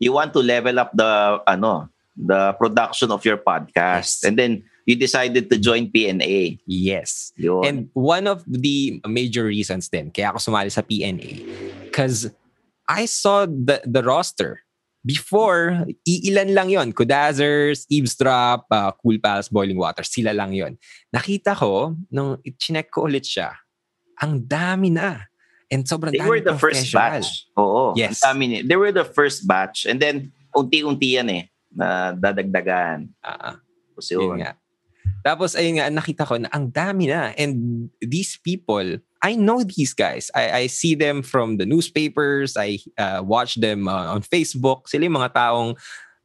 you 0.00 0.12
want 0.12 0.32
to 0.32 0.40
level 0.40 0.76
up 0.76 0.92
the 0.96 1.12
ano 1.44 1.88
the 2.16 2.52
production 2.56 3.08
of 3.12 3.20
your 3.24 3.36
podcast 3.36 4.20
Yes. 4.20 4.24
and 4.28 4.36
then 4.36 4.60
you 4.88 4.96
decided 4.96 5.48
to 5.48 5.56
join 5.56 5.88
PNA 5.88 6.56
yes. 6.64 7.32
yun 7.36 7.64
And 7.64 7.78
one 7.92 8.24
of 8.24 8.44
the 8.44 9.00
major 9.04 9.44
reasons 9.48 9.88
din, 9.88 10.08
kaya 10.12 10.32
ako 10.32 10.52
sumali 10.52 10.68
sa 10.68 10.80
PNA, 10.80 11.44
because 11.88 12.28
I 12.84 13.04
saw 13.06 13.44
the, 13.46 13.80
the 13.86 14.02
roster. 14.02 14.64
Before, 15.00 15.88
iilan 16.04 16.52
lang 16.52 16.68
yon 16.68 16.92
Kudazzers, 16.92 17.88
Eavesdrop, 17.88 18.68
uh, 18.68 18.92
Cool 19.00 19.16
Pals, 19.16 19.48
Boiling 19.48 19.80
Water. 19.80 20.04
Sila 20.04 20.36
lang 20.36 20.52
yon 20.52 20.76
Nakita 21.08 21.56
ko, 21.56 21.96
nung 22.12 22.36
chinek 22.60 22.92
ko 22.92 23.08
ulit 23.08 23.24
siya, 23.24 23.56
ang 24.20 24.44
dami 24.44 24.92
na. 24.92 25.24
And 25.72 25.88
sobrang 25.88 26.12
they 26.12 26.20
dami 26.20 26.28
were 26.28 26.42
the 26.42 26.58
first 26.58 26.90
batch 26.90 27.46
oo 27.54 27.94
Yes. 27.94 28.20
ang 28.26 28.34
dami 28.34 28.44
ni- 28.50 28.64
they 28.66 28.74
were 28.74 28.90
the 28.90 29.06
first 29.06 29.46
batch 29.46 29.86
and 29.86 30.02
then 30.02 30.34
unti-unti 30.50 31.14
yan 31.14 31.30
eh 31.30 31.46
na 31.70 32.10
dadagdagan 32.10 33.06
Ah. 33.22 33.54
Tapos 33.94 34.10
Yun 34.10 34.20
yun. 34.34 34.36
nga. 34.42 34.52
Tapos 35.22 35.54
ayun 35.54 35.78
nga, 35.78 35.86
nakita 35.88 36.26
ko 36.26 36.42
na 36.42 36.50
ang 36.50 36.68
dami 36.68 37.06
na. 37.06 37.30
And 37.38 37.54
these 38.00 38.34
people, 38.34 38.98
I 39.22 39.36
know 39.36 39.62
these 39.62 39.92
guys. 39.92 40.30
I, 40.34 40.64
I 40.64 40.66
see 40.66 40.94
them 40.94 41.22
from 41.22 41.58
the 41.58 41.66
newspapers. 41.66 42.56
I 42.56 42.78
uh, 42.96 43.22
watch 43.24 43.56
them 43.56 43.88
uh, 43.88 44.14
on 44.14 44.22
Facebook. 44.22 44.88
Sila 44.88 45.04
yung 45.04 45.20
mga 45.20 45.34
taong 45.34 45.76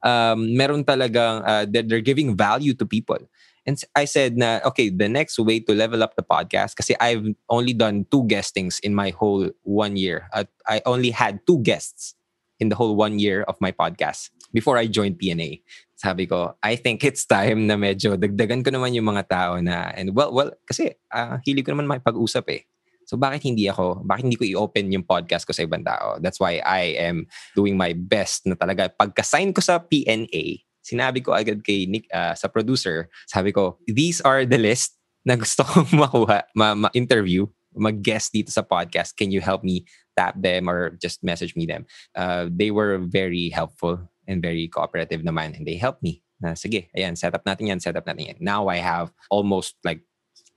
um, 0.04 0.40
meron 0.56 0.84
talagang, 0.84 1.44
uh, 1.44 1.66
they're, 1.68 1.84
they're 1.84 2.06
giving 2.06 2.38
value 2.38 2.74
to 2.76 2.86
people. 2.86 3.20
And 3.66 3.82
I 3.96 4.06
said 4.06 4.38
na, 4.38 4.62
okay, 4.64 4.90
the 4.90 5.10
next 5.10 5.40
way 5.40 5.60
to 5.60 5.74
level 5.74 6.04
up 6.04 6.16
the 6.16 6.24
podcast, 6.24 6.76
kasi 6.76 6.96
I've 7.02 7.26
only 7.50 7.74
done 7.74 8.06
two 8.12 8.24
guestings 8.28 8.80
in 8.80 8.94
my 8.94 9.10
whole 9.10 9.50
one 9.64 9.98
year. 9.98 10.30
At 10.34 10.48
I 10.68 10.82
only 10.86 11.10
had 11.10 11.40
two 11.48 11.60
guests 11.60 12.14
in 12.60 12.70
the 12.70 12.76
whole 12.76 12.96
one 12.96 13.18
year 13.20 13.42
of 13.44 13.60
my 13.60 13.72
podcast 13.72 14.30
before 14.54 14.78
I 14.78 14.88
joined 14.88 15.20
PNA 15.20 15.62
sabi 15.96 16.28
ko, 16.28 16.60
I 16.60 16.76
think 16.76 17.02
it's 17.08 17.24
time 17.24 17.66
na 17.66 17.80
medyo 17.80 18.20
dagdagan 18.20 18.62
ko 18.62 18.70
naman 18.70 18.92
yung 18.94 19.08
mga 19.08 19.26
tao 19.32 19.54
na, 19.64 19.96
and 19.96 20.12
well, 20.12 20.30
well, 20.36 20.52
kasi 20.68 20.92
uh, 21.10 21.40
hilig 21.48 21.64
ko 21.66 21.72
naman 21.72 21.88
makipag-usap 21.88 22.46
eh. 22.52 22.62
So 23.06 23.16
bakit 23.16 23.46
hindi 23.46 23.70
ako, 23.70 24.02
bakit 24.04 24.30
hindi 24.30 24.38
ko 24.38 24.46
i-open 24.46 24.90
yung 24.92 25.06
podcast 25.06 25.46
ko 25.46 25.54
sa 25.54 25.64
ibang 25.64 25.86
tao? 25.86 26.18
That's 26.18 26.42
why 26.42 26.60
I 26.66 26.98
am 26.98 27.30
doing 27.54 27.78
my 27.78 27.94
best 27.94 28.50
na 28.50 28.58
talaga. 28.58 28.90
Pagka-sign 28.90 29.54
ko 29.54 29.62
sa 29.62 29.78
PNA, 29.78 30.66
sinabi 30.82 31.22
ko 31.22 31.34
agad 31.34 31.62
kay 31.66 31.86
Nick, 31.86 32.06
uh, 32.14 32.34
sa 32.34 32.50
producer, 32.50 33.10
sabi 33.26 33.54
ko, 33.54 33.78
these 33.90 34.22
are 34.22 34.46
the 34.46 34.58
list 34.58 34.98
na 35.26 35.38
gusto 35.38 35.66
kong 35.66 35.90
makuha, 36.02 36.46
ma- 36.54 36.78
ma-interview, 36.78 37.46
mag-guest 37.74 38.34
dito 38.34 38.50
sa 38.54 38.62
podcast. 38.62 39.18
Can 39.18 39.34
you 39.34 39.42
help 39.42 39.66
me 39.66 39.86
tap 40.18 40.38
them 40.38 40.70
or 40.70 40.96
just 41.02 41.26
message 41.26 41.58
me 41.58 41.66
them? 41.66 41.86
Uh, 42.14 42.48
they 42.50 42.70
were 42.70 43.02
very 43.02 43.50
helpful 43.50 44.00
and 44.30 44.42
very 44.42 44.70
cooperative 44.70 45.22
naman 45.22 45.58
and 45.58 45.66
they 45.66 45.76
helped 45.78 46.02
me. 46.02 46.22
Na, 46.42 46.54
sige, 46.54 46.90
ayan, 46.94 47.18
set 47.18 47.34
up 47.34 47.46
natin 47.46 47.70
yan, 47.70 47.80
set 47.80 47.96
up 47.96 48.06
natin 48.06 48.36
yan. 48.36 48.40
Now 48.40 48.68
I 48.68 48.78
have 48.78 49.12
almost 49.30 49.76
like 49.84 50.06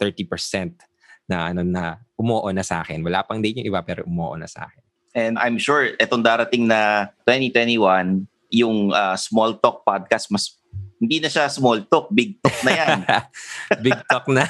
30% 0.01 0.79
na 1.29 1.53
ano 1.53 1.61
na 1.62 2.01
umuo 2.17 2.49
na 2.51 2.64
sa 2.64 2.81
akin. 2.83 3.05
Wala 3.05 3.23
pang 3.23 3.38
date 3.38 3.61
yung 3.62 3.69
iba 3.71 3.85
pero 3.85 4.03
umuo 4.09 4.35
na 4.35 4.49
sa 4.49 4.67
akin. 4.67 4.83
and 5.19 5.35
I'm 5.41 5.57
sure 5.59 5.97
etong 5.99 6.23
darating 6.23 6.69
na 6.69 7.11
2021 7.27 8.29
yung 8.55 8.93
uh, 8.93 9.17
small 9.19 9.57
talk 9.59 9.85
podcast 9.85 10.31
mas 10.33 10.57
hindi 10.99 11.23
na 11.23 11.31
siya 11.31 11.47
small 11.47 11.85
talk 11.87 12.11
big 12.11 12.38
talk 12.43 12.59
na 12.67 12.73
yan 12.75 12.99
Big 13.85 13.99
talk 14.11 14.27
na. 14.27 14.49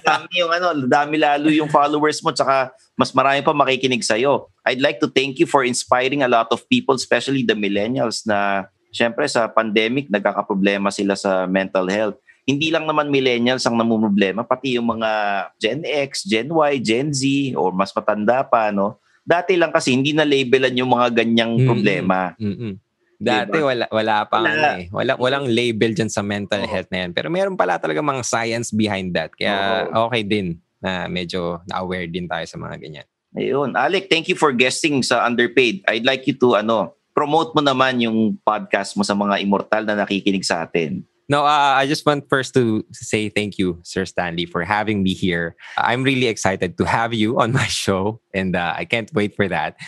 Dami 0.00 0.32
yung 0.40 0.48
ano, 0.48 0.72
dami 0.88 1.20
lalo 1.20 1.52
yung 1.52 1.68
followers 1.68 2.24
mo 2.24 2.32
tsaka 2.32 2.72
mas 2.96 3.12
marami 3.12 3.44
pa 3.44 3.52
makikinig 3.52 4.00
sa 4.00 4.16
I'd 4.64 4.80
like 4.80 5.00
to 5.04 5.08
thank 5.12 5.36
you 5.36 5.44
for 5.44 5.60
inspiring 5.60 6.24
a 6.24 6.30
lot 6.30 6.48
of 6.52 6.64
people, 6.72 6.96
especially 6.96 7.44
the 7.44 7.56
millennials 7.56 8.24
na 8.24 8.68
syempre 8.94 9.28
sa 9.28 9.48
pandemic 9.48 10.08
nagkakaproblema 10.08 10.88
sila 10.88 11.16
sa 11.16 11.44
mental 11.44 11.88
health. 11.92 12.16
Hindi 12.50 12.68
lang 12.68 12.84
naman 12.84 13.06
millennials 13.06 13.62
ang 13.62 13.78
namumroblema, 13.78 14.42
pati 14.42 14.74
yung 14.74 14.90
mga 14.90 15.10
Gen 15.56 15.80
X, 15.86 16.26
Gen 16.26 16.50
Y, 16.50 16.72
Gen 16.82 17.14
Z 17.14 17.22
or 17.54 17.70
mas 17.70 17.94
matanda 17.94 18.42
pa 18.42 18.74
no. 18.74 18.98
Dati 19.22 19.54
lang 19.54 19.70
kasi 19.70 19.94
hindi 19.94 20.10
na 20.10 20.26
labelan 20.26 20.74
yung 20.74 20.90
mga 20.90 21.22
ganyang 21.22 21.54
Mm. 21.54 21.64
problema. 21.64 22.34
Mm-mm. 22.34 22.74
Dati 23.20 23.52
Diba? 23.52 23.68
wala 23.68 23.84
wala 23.92 24.16
pa 24.24 24.40
Wala. 24.40 24.48
ano 24.50 24.68
eh. 24.80 24.88
Wala 24.88 25.12
walang 25.14 25.44
label 25.44 25.92
diyan 25.92 26.08
sa 26.08 26.24
mental 26.24 26.64
Oo. 26.64 26.72
health 26.72 26.88
na 26.88 27.04
yan. 27.04 27.10
Pero 27.12 27.28
meron 27.28 27.52
pala 27.52 27.76
talaga 27.76 28.00
mga 28.00 28.24
science 28.24 28.72
behind 28.72 29.12
that. 29.12 29.28
Kaya 29.36 29.86
okay 30.08 30.24
din 30.24 30.56
na 30.80 31.04
medyo 31.04 31.60
na-aware 31.68 32.08
din 32.08 32.24
tayo 32.24 32.48
sa 32.48 32.56
mga 32.56 32.80
ganyan. 32.80 33.06
Ayun. 33.30 33.76
Alec, 33.76 34.08
thank 34.08 34.26
you 34.26 34.34
for 34.34 34.50
guesting 34.50 35.04
sa 35.04 35.22
Underpaid. 35.22 35.84
I'd 35.86 36.02
like 36.02 36.24
you 36.24 36.34
to 36.40 36.56
ano, 36.56 36.96
promote 37.12 37.52
mo 37.52 37.60
naman 37.60 38.00
yung 38.00 38.40
podcast 38.40 38.96
mo 38.96 39.04
sa 39.04 39.12
mga 39.12 39.36
immortal 39.38 39.84
na 39.84 40.00
nakikinig 40.00 40.42
sa 40.42 40.64
atin. 40.64 41.04
No, 41.30 41.46
uh, 41.46 41.78
I 41.78 41.86
just 41.86 42.04
want 42.04 42.26
first 42.28 42.54
to 42.54 42.82
say 42.90 43.28
thank 43.28 43.56
you, 43.56 43.78
Sir 43.84 44.04
Stanley, 44.04 44.46
for 44.46 44.64
having 44.66 45.04
me 45.04 45.14
here. 45.14 45.54
I'm 45.78 46.02
really 46.02 46.26
excited 46.26 46.76
to 46.78 46.84
have 46.84 47.14
you 47.14 47.38
on 47.38 47.52
my 47.60 47.70
show, 47.70 48.20
and 48.34 48.56
uh, 48.56 48.74
I 48.76 48.84
can't 48.84 49.06
wait 49.14 49.36
for 49.36 49.46
that. 49.46 49.78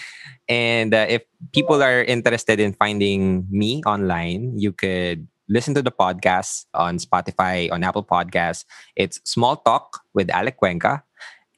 And 0.48 0.94
uh, 0.94 1.06
if 1.08 1.26
people 1.50 1.82
are 1.82 2.04
interested 2.04 2.60
in 2.60 2.74
finding 2.74 3.44
me 3.50 3.82
online, 3.82 4.54
you 4.56 4.70
could 4.70 5.26
listen 5.48 5.74
to 5.74 5.82
the 5.82 5.90
podcast 5.90 6.66
on 6.74 6.98
Spotify, 6.98 7.66
on 7.72 7.82
Apple 7.82 8.04
Podcasts. 8.06 8.64
It's 8.94 9.18
Small 9.24 9.56
Talk 9.56 9.98
with 10.14 10.30
Alec 10.30 10.58
Cuenca. 10.62 11.02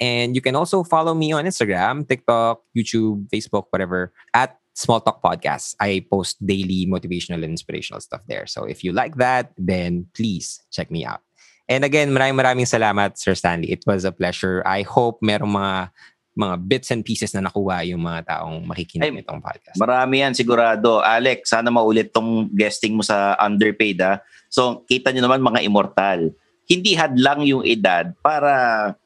And 0.01 0.35
you 0.35 0.40
can 0.40 0.57
also 0.57 0.83
follow 0.83 1.12
me 1.12 1.33
on 1.33 1.44
Instagram, 1.44 2.09
TikTok, 2.09 2.62
YouTube, 2.77 3.29
Facebook, 3.29 3.66
whatever, 3.68 4.12
at 4.33 4.59
Small 4.74 5.00
Talk 5.00 5.22
Podcast. 5.22 5.78
I 5.78 6.02
post 6.10 6.42
daily 6.42 6.87
motivational 6.90 7.46
and 7.46 7.54
inspirational 7.54 8.02
stuff 8.02 8.20
there. 8.26 8.46
So 8.50 8.66
if 8.66 8.82
you 8.82 8.90
like 8.92 9.16
that, 9.22 9.54
then 9.56 10.10
please 10.12 10.60
check 10.74 10.90
me 10.90 11.06
out. 11.06 11.22
And 11.70 11.87
again, 11.87 12.12
maraming 12.12 12.37
maraming 12.37 12.68
salamat, 12.68 13.16
Sir 13.16 13.32
Stanley. 13.32 13.72
It 13.72 13.87
was 13.88 14.04
a 14.04 14.12
pleasure. 14.12 14.60
I 14.68 14.84
hope 14.84 15.22
merong 15.24 15.54
mga 15.56 15.94
mga 16.34 16.54
bits 16.66 16.90
and 16.90 17.06
pieces 17.06 17.30
na 17.32 17.46
nakuha 17.46 17.87
yung 17.87 18.02
mga 18.02 18.26
taong 18.26 18.66
makikinig 18.66 19.06
Ay, 19.06 19.14
nitong 19.22 19.38
podcast. 19.38 19.78
Marami 19.78 20.20
yan 20.20 20.34
sigurado. 20.34 20.98
Alex, 21.00 21.54
sana 21.54 21.70
maulit 21.70 22.10
tong 22.10 22.50
guesting 22.50 22.98
mo 22.98 23.06
sa 23.06 23.38
Underpaid 23.38 24.02
ha. 24.02 24.18
So, 24.50 24.82
kita 24.90 25.14
nyo 25.14 25.30
naman 25.30 25.46
mga 25.46 25.62
immortal. 25.62 26.34
Hindi 26.66 26.98
hadlang 26.98 27.46
yung 27.46 27.62
edad 27.62 28.10
para 28.18 28.52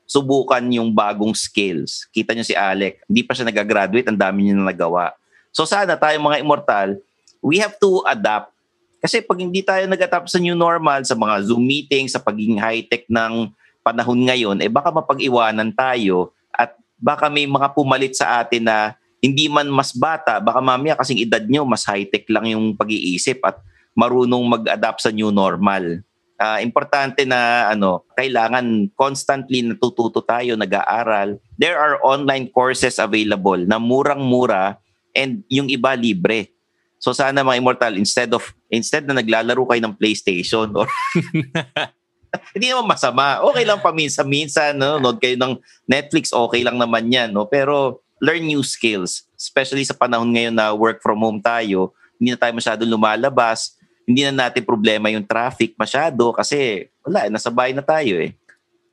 subukan 0.08 0.64
yung 0.72 0.88
bagong 0.96 1.36
skills. 1.36 2.08
Kita 2.08 2.32
nyo 2.32 2.44
si 2.48 2.56
Alec, 2.56 3.04
hindi 3.04 3.22
pa 3.28 3.36
siya 3.36 3.44
nag-graduate, 3.52 4.08
ang 4.08 4.16
dami 4.16 4.48
niya 4.48 4.56
na 4.56 4.72
nagawa. 4.72 5.12
So 5.52 5.64
sana 5.68 5.98
tayo 5.98 6.16
mga 6.20 6.40
immortal, 6.42 7.00
we 7.42 7.58
have 7.58 7.76
to 7.78 8.02
adapt. 8.06 8.52
Kasi 8.98 9.22
pag 9.22 9.38
hindi 9.38 9.62
tayo 9.62 9.86
nag-adapt 9.86 10.26
sa 10.26 10.42
new 10.42 10.58
normal, 10.58 11.06
sa 11.06 11.14
mga 11.14 11.46
Zoom 11.46 11.62
meetings, 11.62 12.18
sa 12.18 12.22
pagiging 12.22 12.58
high-tech 12.58 13.06
ng 13.06 13.54
panahon 13.86 14.26
ngayon, 14.26 14.58
eh 14.58 14.70
baka 14.70 14.90
mapag-iwanan 14.90 15.70
tayo 15.70 16.34
at 16.50 16.74
baka 16.98 17.30
may 17.30 17.46
mga 17.46 17.72
pumalit 17.78 18.18
sa 18.18 18.42
atin 18.42 18.66
na 18.66 18.98
hindi 19.22 19.46
man 19.46 19.70
mas 19.70 19.94
bata, 19.94 20.42
baka 20.42 20.58
mamaya 20.58 20.98
kasing 20.98 21.22
edad 21.22 21.42
nyo, 21.46 21.62
mas 21.62 21.86
high-tech 21.86 22.26
lang 22.30 22.50
yung 22.50 22.74
pag-iisip 22.74 23.38
at 23.46 23.62
marunong 23.94 24.44
mag-adapt 24.46 25.02
sa 25.02 25.10
new 25.10 25.30
normal. 25.30 26.02
Ah, 26.38 26.62
importante 26.62 27.26
na 27.26 27.66
ano, 27.66 28.06
kailangan 28.14 28.94
constantly 28.94 29.66
natututo 29.66 30.22
tayo, 30.22 30.54
nag-aaral. 30.54 31.42
There 31.58 31.74
are 31.74 31.98
online 32.06 32.50
courses 32.54 33.02
available 33.02 33.58
na 33.66 33.82
murang-mura 33.82 34.78
and 35.14 35.44
yung 35.48 35.68
iba 35.68 35.94
libre. 35.94 36.52
So 36.98 37.14
sana 37.14 37.46
mga 37.46 37.62
immortal 37.62 37.94
instead 37.94 38.32
of 38.34 38.42
instead 38.68 39.06
na 39.06 39.16
naglalaro 39.16 39.62
kayo 39.68 39.80
ng 39.84 39.94
PlayStation 39.94 40.68
or 40.74 40.90
Hindi 42.52 42.68
naman 42.68 42.92
masama. 42.92 43.40
Okay 43.40 43.64
lang 43.64 43.80
paminsan-minsan, 43.80 44.76
no? 44.76 45.00
Nod 45.00 45.16
kayo 45.16 45.36
ng 45.40 45.56
Netflix, 45.88 46.28
okay 46.28 46.60
lang 46.60 46.76
naman 46.76 47.08
yan, 47.08 47.32
no? 47.32 47.48
Pero 47.48 48.04
learn 48.20 48.44
new 48.44 48.60
skills. 48.60 49.24
Especially 49.32 49.86
sa 49.86 49.96
panahon 49.96 50.28
ngayon 50.36 50.54
na 50.54 50.74
work 50.76 51.00
from 51.00 51.22
home 51.22 51.40
tayo, 51.40 51.94
hindi 52.18 52.34
na 52.34 52.40
tayo 52.40 52.52
masyado 52.52 52.82
lumalabas, 52.84 53.78
hindi 54.04 54.26
na 54.26 54.48
natin 54.48 54.66
problema 54.66 55.12
yung 55.12 55.24
traffic 55.24 55.76
masyado 55.78 56.32
kasi 56.34 56.88
wala, 57.04 57.30
nasa 57.30 57.52
bahay 57.52 57.72
na 57.72 57.84
tayo 57.84 58.18
eh. 58.18 58.34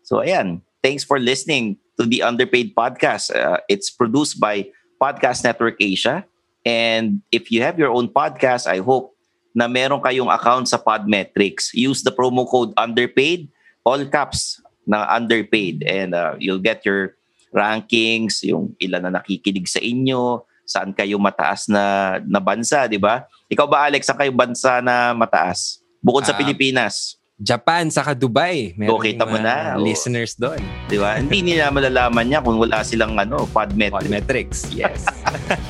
So 0.06 0.22
ayan, 0.22 0.62
thanks 0.86 1.02
for 1.02 1.18
listening 1.18 1.82
to 1.98 2.06
the 2.06 2.22
Underpaid 2.22 2.78
Podcast. 2.78 3.34
Uh, 3.34 3.58
it's 3.66 3.90
produced 3.90 4.38
by 4.38 4.70
Podcast 5.02 5.44
Network 5.44 5.78
Asia. 5.80 6.26
And 6.66 7.22
if 7.30 7.52
you 7.54 7.62
have 7.62 7.78
your 7.78 7.94
own 7.94 8.10
podcast, 8.10 8.66
I 8.66 8.82
hope 8.82 9.14
na 9.56 9.70
meron 9.70 10.02
kayong 10.02 10.34
account 10.34 10.68
sa 10.68 10.82
Podmetrics. 10.82 11.72
Use 11.72 12.04
the 12.04 12.12
promo 12.12 12.44
code 12.44 12.76
underpaid, 12.76 13.48
all 13.86 14.02
caps 14.10 14.60
na 14.84 15.08
underpaid. 15.08 15.86
And 15.88 16.12
uh, 16.12 16.36
you'll 16.42 16.64
get 16.64 16.84
your 16.84 17.16
rankings, 17.56 18.44
yung 18.44 18.76
ilan 18.84 19.08
na 19.08 19.22
nakikinig 19.22 19.72
sa 19.72 19.80
inyo, 19.80 20.44
saan 20.68 20.92
kayo 20.92 21.16
mataas 21.22 21.72
na, 21.72 22.18
na 22.28 22.44
bansa, 22.44 22.90
di 22.90 23.00
ba? 23.00 23.24
Ikaw 23.48 23.66
ba, 23.70 23.88
Alex, 23.88 24.10
saan 24.10 24.20
kayo 24.20 24.34
bansa 24.36 24.84
na 24.84 25.16
mataas? 25.16 25.80
Bukod 26.04 26.28
sa 26.28 26.36
Ah, 26.36 26.40
Pilipinas, 26.42 27.16
Japan, 27.36 27.92
saka 27.92 28.16
Dubai. 28.16 28.72
Meron 28.80 28.96
Oh, 28.96 29.04
kita 29.04 29.28
mo 29.28 29.36
na, 29.36 29.76
oh. 29.76 29.84
Listeners 29.84 30.40
doon. 30.40 30.60
di 30.88 30.96
ba? 30.96 31.20
Hindi 31.20 31.44
nila 31.52 31.68
malalaman 31.68 32.24
niya 32.24 32.40
kung 32.40 32.56
wala 32.56 32.80
silang 32.80 33.20
ano, 33.20 33.44
Podmetrics. 33.52 34.08
Podmetrics, 34.08 34.60
yes. 34.72 35.04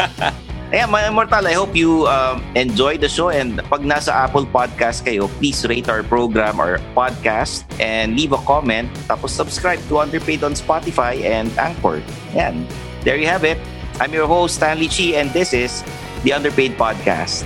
Ayan, 0.74 0.90
mga 0.90 1.10
Immortal, 1.10 1.46
I 1.46 1.54
hope 1.54 1.74
you 1.74 2.06
um, 2.06 2.42
enjoy 2.54 2.98
the 2.98 3.10
show 3.10 3.30
and 3.30 3.62
pag 3.70 3.82
nasa 3.82 4.14
Apple 4.14 4.46
Podcast 4.46 5.06
kayo, 5.06 5.26
please 5.38 5.62
rate 5.66 5.90
our 5.90 6.02
program 6.02 6.58
or 6.58 6.82
podcast 6.98 7.66
and 7.78 8.14
leave 8.18 8.34
a 8.34 8.42
comment. 8.46 8.90
Tapos 9.06 9.30
subscribe 9.34 9.82
to 9.90 10.02
Underpaid 10.02 10.42
on 10.46 10.54
Spotify 10.54 11.22
and 11.22 11.50
Anchor. 11.58 12.02
Ayan, 12.34 12.66
there 13.02 13.18
you 13.18 13.26
have 13.26 13.46
it. 13.46 13.58
I'm 13.98 14.12
your 14.12 14.28
host, 14.28 14.58
Stanley 14.62 14.90
Chi, 14.90 15.16
and 15.18 15.30
this 15.34 15.50
is 15.54 15.82
the 16.22 16.34
Underpaid 16.34 16.78
Podcast. 16.78 17.46